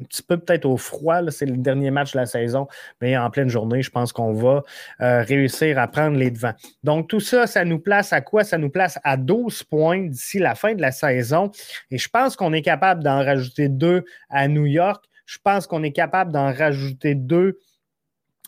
un 0.01 0.03
petit 0.05 0.23
peu 0.23 0.38
peut-être 0.38 0.65
au 0.65 0.77
froid. 0.77 1.19
C'est 1.29 1.45
le 1.45 1.58
dernier 1.58 1.91
match 1.91 2.13
de 2.13 2.19
la 2.19 2.25
saison, 2.25 2.67
mais 3.01 3.17
en 3.17 3.29
pleine 3.29 3.49
journée, 3.49 3.81
je 3.81 3.89
pense 3.89 4.12
qu'on 4.12 4.34
va 4.34 4.63
euh, 5.01 5.21
réussir 5.23 5.79
à 5.79 5.88
prendre 5.88 6.17
les 6.17 6.31
devants. 6.31 6.53
Donc, 6.84 7.08
tout 7.08 7.19
ça, 7.19 7.47
ça 7.47 7.65
nous 7.65 7.79
place 7.79 8.13
à 8.13 8.21
quoi? 8.21 8.43
Ça 8.43 8.58
nous 8.58 8.69
place 8.69 8.99
à 9.03 9.17
12 9.17 9.63
points 9.63 10.08
d'ici 10.08 10.39
la 10.39 10.55
fin 10.55 10.73
de 10.73 10.81
la 10.81 10.91
saison. 10.91 11.51
Et 11.91 11.97
je 11.97 12.10
pense 12.10 12.36
qu'on 12.36 12.53
est 12.53 12.62
capable 12.62 13.03
d'en 13.03 13.23
rajouter 13.23 13.69
deux 13.69 14.03
à 14.29 14.47
New 14.47 14.65
York. 14.65 15.05
Je 15.25 15.38
pense 15.43 15.65
qu'on 15.65 15.84
est 15.84 15.93
capable 15.93 16.31
d'en 16.31 16.53
rajouter 16.53 17.15
deux 17.15 17.60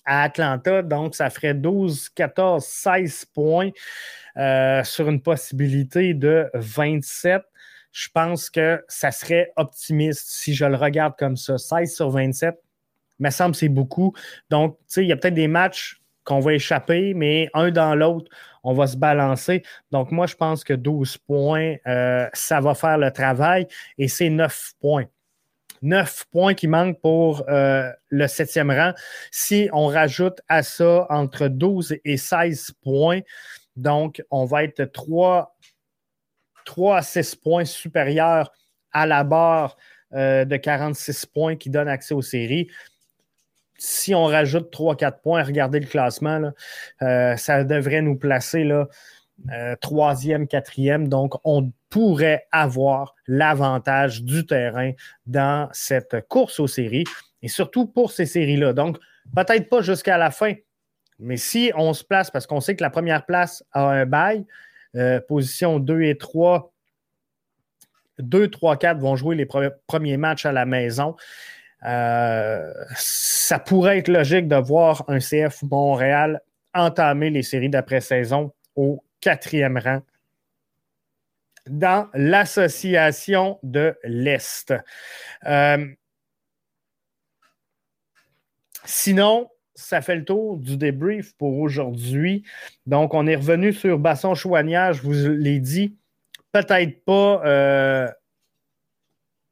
à 0.05 0.23
Atlanta. 0.23 0.81
Donc, 0.81 1.15
ça 1.15 1.29
ferait 1.29 1.53
12, 1.53 2.09
14, 2.09 2.63
16 2.63 3.25
points 3.33 3.69
euh, 4.37 4.83
sur 4.83 5.09
une 5.09 5.21
possibilité 5.21 6.13
de 6.13 6.49
27 6.53 7.41
je 7.97 8.09
pense 8.13 8.51
que 8.51 8.85
ça 8.87 9.09
serait 9.09 9.51
optimiste 9.55 10.27
si 10.27 10.53
je 10.53 10.65
le 10.65 10.75
regarde 10.75 11.15
comme 11.17 11.35
ça. 11.35 11.57
16 11.57 11.95
sur 11.95 12.11
27, 12.11 12.55
me 13.17 13.31
semble 13.31 13.55
c'est 13.55 13.69
beaucoup. 13.69 14.13
Donc, 14.51 14.77
tu 14.77 14.83
sais, 14.87 15.03
il 15.03 15.07
y 15.07 15.11
a 15.11 15.17
peut-être 15.17 15.33
des 15.33 15.47
matchs 15.47 15.99
qu'on 16.23 16.39
va 16.39 16.53
échapper, 16.53 17.15
mais 17.15 17.49
un 17.55 17.71
dans 17.71 17.95
l'autre, 17.95 18.29
on 18.63 18.75
va 18.75 18.85
se 18.85 18.97
balancer. 18.97 19.63
Donc, 19.89 20.11
moi, 20.11 20.27
je 20.27 20.35
pense 20.35 20.63
que 20.63 20.73
12 20.73 21.17
points, 21.17 21.77
euh, 21.87 22.27
ça 22.33 22.61
va 22.61 22.75
faire 22.75 22.99
le 22.99 23.09
travail 23.09 23.67
et 23.97 24.07
c'est 24.07 24.29
9 24.29 24.73
points. 24.79 25.05
9 25.81 26.25
points 26.31 26.53
qui 26.53 26.67
manquent 26.67 27.01
pour 27.01 27.49
euh, 27.49 27.91
le 28.09 28.27
septième 28.27 28.69
rang. 28.69 28.93
Si 29.31 29.69
on 29.73 29.87
rajoute 29.87 30.39
à 30.47 30.61
ça 30.61 31.07
entre 31.09 31.47
12 31.47 31.95
et 32.05 32.17
16 32.17 32.73
points, 32.83 33.21
donc 33.75 34.23
on 34.29 34.45
va 34.45 34.65
être 34.65 34.83
3 34.85 35.57
3 36.67 36.97
à 36.97 37.01
6 37.01 37.35
points 37.35 37.65
supérieurs 37.65 38.51
à 38.91 39.07
la 39.07 39.23
barre 39.23 39.77
euh, 40.13 40.45
de 40.45 40.57
46 40.57 41.25
points 41.25 41.55
qui 41.55 41.69
donne 41.69 41.87
accès 41.87 42.13
aux 42.13 42.21
séries. 42.21 42.67
Si 43.79 44.13
on 44.13 44.25
rajoute 44.25 44.71
3-4 44.71 45.21
points, 45.21 45.43
regardez 45.43 45.79
le 45.79 45.87
classement, 45.87 46.51
euh, 47.01 47.35
ça 47.37 47.63
devrait 47.63 48.01
nous 48.01 48.17
placer 48.17 48.63
là, 48.63 48.87
troisième, 49.81 50.47
quatrième. 50.47 51.07
Donc, 51.07 51.35
on 51.43 51.71
pourrait 51.89 52.47
avoir 52.51 53.15
l'avantage 53.27 54.23
du 54.23 54.45
terrain 54.45 54.91
dans 55.27 55.69
cette 55.73 56.27
course 56.27 56.59
aux 56.59 56.67
séries 56.67 57.05
et 57.43 57.47
surtout 57.47 57.85
pour 57.85 58.11
ces 58.11 58.25
séries-là. 58.25 58.73
Donc, 58.73 58.97
peut-être 59.35 59.69
pas 59.69 59.81
jusqu'à 59.81 60.17
la 60.17 60.31
fin, 60.31 60.53
mais 61.19 61.37
si 61.37 61.71
on 61.75 61.93
se 61.93 62.03
place, 62.03 62.29
parce 62.29 62.45
qu'on 62.45 62.61
sait 62.61 62.75
que 62.75 62.83
la 62.83 62.89
première 62.89 63.25
place 63.25 63.63
a 63.71 63.87
un 63.87 64.05
bail, 64.05 64.45
euh, 64.95 65.19
position 65.21 65.79
2 65.79 66.01
et 66.03 66.17
3, 66.17 66.71
2, 68.19 68.49
3, 68.49 68.77
4 68.77 68.99
vont 68.99 69.15
jouer 69.15 69.35
les 69.35 69.45
premiers 69.45 70.17
matchs 70.17 70.45
à 70.45 70.51
la 70.51 70.65
maison. 70.65 71.15
Euh, 71.85 72.73
ça 72.95 73.59
pourrait 73.59 73.99
être 73.99 74.07
logique 74.07 74.47
de 74.47 74.55
voir 74.55 75.03
un 75.07 75.19
CF 75.19 75.61
Montréal 75.63 76.41
entamer 76.73 77.29
les 77.29 77.43
séries 77.43 77.69
d'après-saison 77.69 78.51
au 78.75 79.03
quatrième 79.21 79.77
rang 79.77 80.01
dans 81.69 82.09
l'association 82.13 83.59
de 83.63 83.97
l'Est. 84.03 84.73
Euh, 85.45 85.85
sinon, 88.85 89.49
ça 89.77 90.01
fait 90.01 90.15
le 90.15 90.25
tour 90.25 90.57
du 90.57 90.75
débrief 90.75 91.35
pour 91.37 91.59
aujourd'hui. 91.59 92.43
Donc, 92.87 93.13
on 93.13 93.27
est 93.27 93.35
revenu 93.35 93.71
sur 93.71 93.99
Basson 93.99 94.33
Chouanière, 94.33 94.93
je 94.93 95.03
vous 95.03 95.13
l'ai 95.13 95.59
dit. 95.59 95.95
Peut-être 96.51 97.05
pas 97.05 97.41
euh, 97.45 98.11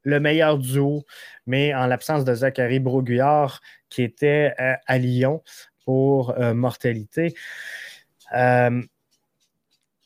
le 0.02 0.20
meilleur 0.20 0.58
duo, 0.58 1.04
mais 1.46 1.72
en 1.74 1.86
l'absence 1.86 2.24
de 2.24 2.34
Zachary 2.34 2.80
Broguillard 2.80 3.60
qui 3.88 4.02
était 4.02 4.52
euh, 4.58 4.74
à 4.86 4.98
Lyon 4.98 5.42
pour 5.84 6.30
euh, 6.30 6.54
mortalité 6.54 7.34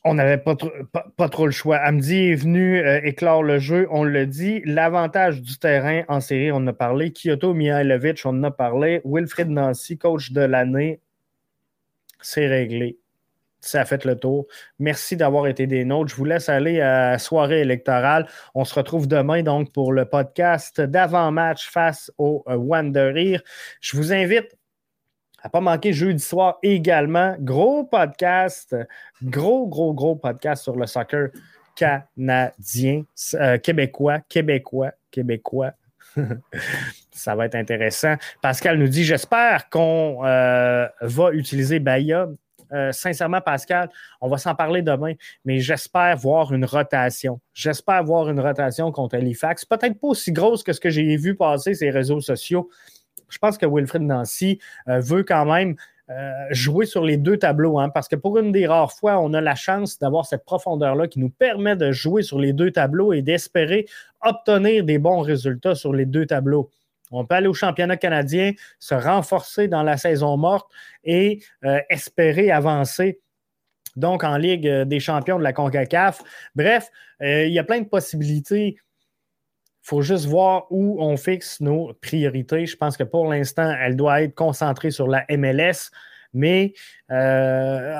on 0.03 0.15
n'avait 0.15 0.37
pas, 0.39 1.29
trop 1.29 1.45
le 1.45 1.51
choix. 1.51 1.77
Amdi 1.77 2.31
est 2.31 2.35
venu 2.35 2.79
euh, 2.79 3.01
éclore 3.03 3.43
le 3.43 3.59
jeu, 3.59 3.87
on 3.91 4.03
le 4.03 4.25
dit. 4.25 4.61
L'avantage 4.65 5.41
du 5.41 5.57
terrain 5.59 6.03
en 6.07 6.19
série, 6.19 6.51
on 6.51 6.57
en 6.57 6.67
a 6.67 6.73
parlé. 6.73 7.11
Kyoto 7.11 7.53
Mihailovic, 7.53 8.21
on 8.25 8.29
en 8.29 8.43
a 8.43 8.51
parlé. 8.51 9.01
Wilfried 9.05 9.49
Nancy, 9.49 9.97
coach 9.97 10.31
de 10.31 10.41
l'année, 10.41 11.01
c'est 12.19 12.47
réglé. 12.47 12.97
Ça 13.59 13.81
a 13.81 13.85
fait 13.85 14.03
le 14.05 14.15
tour. 14.15 14.47
Merci 14.79 15.15
d'avoir 15.15 15.45
été 15.45 15.67
des 15.67 15.85
nôtres. 15.85 16.09
Je 16.09 16.15
vous 16.15 16.25
laisse 16.25 16.49
aller 16.49 16.81
à 16.81 17.11
la 17.11 17.19
soirée 17.19 17.61
électorale. 17.61 18.27
On 18.55 18.65
se 18.65 18.73
retrouve 18.73 19.07
demain 19.07 19.43
donc 19.43 19.71
pour 19.71 19.93
le 19.93 20.05
podcast 20.05 20.81
d'avant-match 20.81 21.69
face 21.69 22.11
au 22.17 22.43
euh, 22.47 22.55
Wanderer. 22.55 23.39
Je 23.79 23.97
vous 23.97 24.13
invite 24.13 24.57
à 25.41 25.49
pas 25.49 25.61
manquer 25.61 25.93
jeudi 25.93 26.23
soir 26.23 26.57
également. 26.63 27.35
Gros 27.39 27.83
podcast, 27.83 28.75
gros, 29.23 29.67
gros, 29.67 29.93
gros 29.93 30.15
podcast 30.15 30.63
sur 30.63 30.75
le 30.75 30.85
soccer 30.85 31.29
canadien, 31.75 33.03
euh, 33.35 33.57
québécois, 33.57 34.19
québécois, 34.29 34.91
québécois. 35.09 35.71
Ça 37.11 37.35
va 37.35 37.45
être 37.45 37.55
intéressant. 37.55 38.15
Pascal 38.41 38.77
nous 38.77 38.87
dit 38.87 39.03
J'espère 39.03 39.69
qu'on 39.69 40.25
euh, 40.25 40.87
va 41.01 41.31
utiliser 41.31 41.79
Bahia. 41.79 42.27
Euh, 42.73 42.91
sincèrement, 42.93 43.41
Pascal, 43.41 43.89
on 44.21 44.29
va 44.29 44.37
s'en 44.37 44.55
parler 44.55 44.81
demain, 44.81 45.13
mais 45.43 45.59
j'espère 45.59 46.15
voir 46.15 46.53
une 46.53 46.63
rotation. 46.63 47.41
J'espère 47.53 48.01
voir 48.03 48.29
une 48.29 48.39
rotation 48.39 48.91
contre 48.93 49.17
Halifax. 49.17 49.65
Peut-être 49.65 49.99
pas 49.99 50.07
aussi 50.07 50.31
grosse 50.31 50.63
que 50.63 50.71
ce 50.71 50.79
que 50.79 50.89
j'ai 50.89 51.17
vu 51.17 51.35
passer 51.35 51.73
sur 51.73 51.85
les 51.85 51.91
réseaux 51.91 52.21
sociaux, 52.21 52.69
je 53.31 53.37
pense 53.39 53.57
que 53.57 53.65
Wilfred 53.65 54.03
Nancy 54.03 54.59
euh, 54.87 54.99
veut 54.99 55.23
quand 55.23 55.45
même 55.45 55.75
euh, 56.09 56.31
jouer 56.51 56.85
sur 56.85 57.03
les 57.03 57.17
deux 57.17 57.37
tableaux, 57.37 57.79
hein, 57.79 57.89
parce 57.89 58.07
que 58.07 58.15
pour 58.15 58.37
une 58.37 58.51
des 58.51 58.67
rares 58.67 58.91
fois, 58.91 59.19
on 59.19 59.33
a 59.33 59.41
la 59.41 59.55
chance 59.55 59.97
d'avoir 59.97 60.25
cette 60.25 60.43
profondeur-là 60.43 61.07
qui 61.07 61.19
nous 61.19 61.29
permet 61.29 61.75
de 61.75 61.91
jouer 61.91 62.21
sur 62.21 62.37
les 62.39 62.53
deux 62.53 62.71
tableaux 62.71 63.13
et 63.13 63.21
d'espérer 63.21 63.87
obtenir 64.21 64.83
des 64.83 64.99
bons 64.99 65.21
résultats 65.21 65.73
sur 65.73 65.93
les 65.93 66.05
deux 66.05 66.25
tableaux. 66.25 66.69
On 67.11 67.25
peut 67.25 67.35
aller 67.35 67.47
au 67.47 67.53
championnat 67.53 67.97
canadien, 67.97 68.51
se 68.79 68.95
renforcer 68.95 69.67
dans 69.67 69.83
la 69.83 69.97
saison 69.97 70.37
morte 70.37 70.69
et 71.03 71.41
euh, 71.65 71.79
espérer 71.89 72.51
avancer 72.51 73.19
donc 73.97 74.23
en 74.23 74.37
Ligue 74.37 74.65
des 74.83 75.01
champions 75.01 75.37
de 75.37 75.43
la 75.43 75.51
CONCACAF. 75.51 76.21
Bref, 76.55 76.89
il 77.19 77.51
y 77.51 77.59
a 77.59 77.63
plein 77.65 77.81
de 77.81 77.89
possibilités 77.89 78.77
il 78.90 78.90
faut 79.91 80.01
juste 80.01 80.25
voir 80.25 80.67
où 80.69 81.03
on 81.03 81.17
fixe 81.17 81.59
nos 81.59 81.91
priorités. 82.01 82.65
Je 82.65 82.77
pense 82.77 82.95
que 82.95 83.03
pour 83.03 83.27
l'instant, 83.27 83.75
elle 83.77 83.97
doit 83.97 84.21
être 84.21 84.33
concentrée 84.33 84.89
sur 84.89 85.05
la 85.05 85.25
MLS, 85.29 85.91
mais 86.33 86.71
euh, 87.11 87.93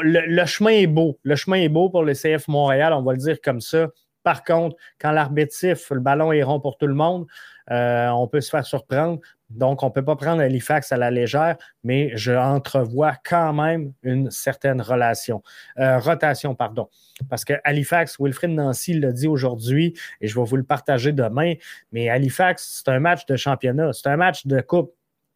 le, 0.00 0.46
chemin 0.46 0.70
est 0.70 0.86
beau. 0.86 1.18
Le 1.24 1.36
chemin 1.36 1.58
est 1.58 1.68
beau 1.68 1.90
pour 1.90 2.02
le 2.02 2.14
CF 2.14 2.48
Montréal, 2.48 2.94
on 2.94 3.02
va 3.02 3.12
le 3.12 3.18
dire 3.18 3.42
comme 3.44 3.60
ça. 3.60 3.88
Par 4.22 4.42
contre, 4.42 4.76
quand 4.98 5.10
l'arbitre 5.10 5.54
le 5.90 6.00
ballon 6.00 6.32
est 6.32 6.42
rond 6.42 6.60
pour 6.60 6.78
tout 6.78 6.86
le 6.86 6.94
monde, 6.94 7.26
euh, 7.70 8.08
on 8.08 8.26
peut 8.28 8.40
se 8.40 8.50
faire 8.50 8.64
surprendre. 8.64 9.20
Donc, 9.50 9.82
on 9.82 9.86
ne 9.86 9.92
peut 9.92 10.04
pas 10.04 10.16
prendre 10.16 10.42
Halifax 10.42 10.92
à 10.92 10.96
la 10.96 11.10
légère, 11.10 11.56
mais 11.82 12.10
je 12.16 12.32
entrevois 12.32 13.14
quand 13.24 13.52
même 13.54 13.92
une 14.02 14.30
certaine 14.30 14.82
relation, 14.82 15.42
euh, 15.78 15.98
rotation. 15.98 16.54
pardon. 16.54 16.88
Parce 17.30 17.44
que 17.44 17.54
Halifax, 17.64 18.18
Wilfrid 18.20 18.50
Nancy 18.50 18.94
l'a 18.94 19.12
dit 19.12 19.26
aujourd'hui, 19.26 19.94
et 20.20 20.28
je 20.28 20.38
vais 20.38 20.44
vous 20.44 20.56
le 20.56 20.64
partager 20.64 21.12
demain, 21.12 21.54
mais 21.92 22.10
Halifax, 22.10 22.82
c'est 22.84 22.90
un 22.90 23.00
match 23.00 23.24
de 23.26 23.36
championnat, 23.36 23.92
c'est 23.92 24.08
un 24.08 24.16
match 24.16 24.46
de 24.46 24.60
coupe. 24.60 24.94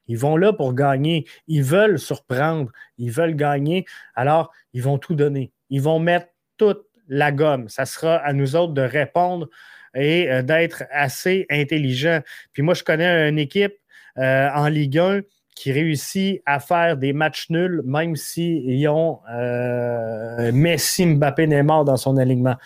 Ils 0.08 0.18
vont 0.18 0.36
là 0.36 0.52
pour 0.52 0.74
gagner. 0.74 1.26
Ils 1.46 1.62
veulent 1.62 1.98
surprendre. 1.98 2.70
Ils 2.98 3.10
veulent 3.10 3.36
gagner. 3.36 3.86
Alors, 4.14 4.50
ils 4.72 4.82
vont 4.82 4.98
tout 4.98 5.14
donner. 5.14 5.52
Ils 5.70 5.80
vont 5.80 6.00
mettre 6.00 6.26
toute 6.56 6.84
la 7.08 7.32
gomme. 7.32 7.68
Ça 7.68 7.86
sera 7.86 8.16
à 8.16 8.32
nous 8.32 8.56
autres 8.56 8.72
de 8.72 8.82
répondre 8.82 9.48
et 9.94 10.30
euh, 10.30 10.42
d'être 10.42 10.84
assez 10.90 11.46
intelligents. 11.50 12.20
Puis 12.52 12.62
moi, 12.62 12.74
je 12.74 12.82
connais 12.82 13.28
une 13.28 13.38
équipe 13.38 13.74
euh, 14.18 14.48
en 14.54 14.68
Ligue 14.68 14.98
1 14.98 15.20
qui 15.54 15.72
réussit 15.72 16.42
à 16.46 16.60
faire 16.60 16.96
des 16.96 17.12
matchs 17.12 17.50
nuls, 17.50 17.82
même 17.84 18.16
s'ils 18.16 18.88
ont 18.88 19.20
euh, 19.30 20.50
Messi, 20.52 21.06
Mbappé, 21.06 21.46
Neymar 21.46 21.84
dans 21.84 21.96
son 21.96 22.16
alignement. 22.16 22.56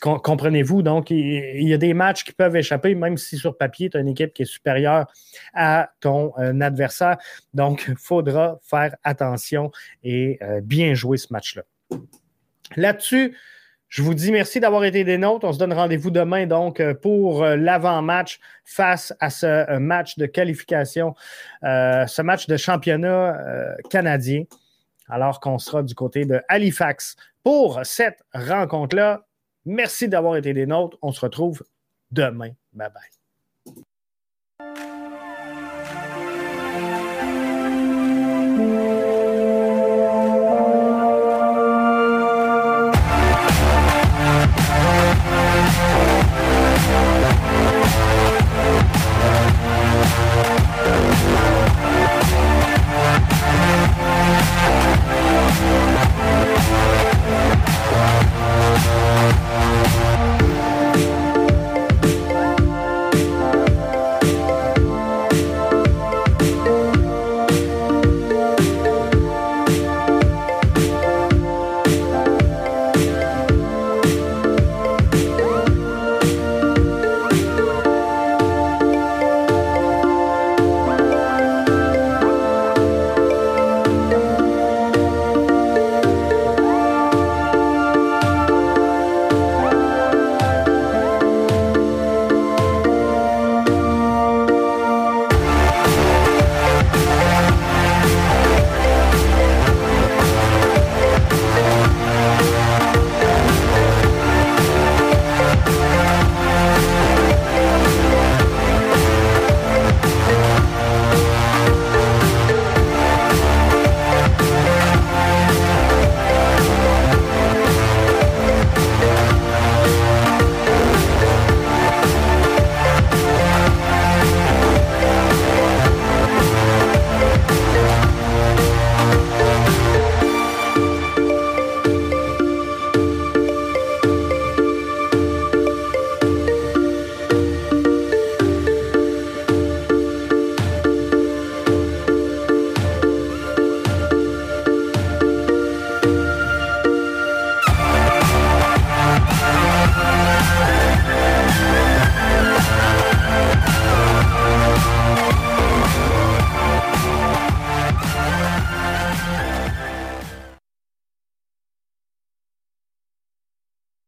Comprenez-vous? 0.00 0.82
Donc, 0.82 1.10
il, 1.10 1.68
y 1.68 1.74
a 1.74 1.76
des 1.76 1.92
matchs 1.92 2.22
qui 2.22 2.32
peuvent 2.32 2.54
échapper, 2.54 2.94
même 2.94 3.16
si 3.16 3.36
sur 3.36 3.56
papier, 3.58 3.90
tu 3.90 3.96
as 3.96 4.00
une 4.00 4.08
équipe 4.08 4.32
qui 4.32 4.42
est 4.42 4.46
supérieure 4.46 5.06
à 5.54 5.90
ton 5.98 6.30
adversaire. 6.60 7.16
Donc, 7.52 7.86
il 7.88 7.96
faudra 7.96 8.60
faire 8.62 8.94
attention 9.02 9.72
et 10.04 10.38
bien 10.62 10.94
jouer 10.94 11.16
ce 11.16 11.32
match-là. 11.32 11.64
Là-dessus, 12.76 13.36
je 13.88 14.02
vous 14.02 14.12
dis 14.14 14.30
merci 14.30 14.60
d'avoir 14.60 14.84
été 14.84 15.02
des 15.02 15.16
nôtres. 15.16 15.46
On 15.46 15.52
se 15.52 15.58
donne 15.58 15.72
rendez-vous 15.72 16.10
demain 16.10 16.46
donc 16.46 16.80
euh, 16.80 16.94
pour 16.94 17.42
euh, 17.42 17.56
l'avant-match 17.56 18.38
face 18.64 19.14
à 19.18 19.30
ce 19.30 19.46
euh, 19.46 19.78
match 19.78 20.18
de 20.18 20.26
qualification, 20.26 21.14
ce 21.62 22.22
match 22.22 22.46
de 22.46 22.56
championnat 22.56 23.38
canadien, 23.90 24.44
alors 25.08 25.40
qu'on 25.40 25.58
sera 25.58 25.82
du 25.82 25.94
côté 25.94 26.24
de 26.24 26.40
Halifax 26.48 27.16
pour 27.42 27.80
cette 27.84 28.22
rencontre-là. 28.34 29.24
Merci 29.64 30.08
d'avoir 30.08 30.36
été 30.36 30.52
des 30.52 30.66
nôtres. 30.66 30.98
On 31.02 31.12
se 31.12 31.20
retrouve 31.20 31.62
demain. 32.10 32.50
Bye 32.72 32.90
bye. 32.92 34.84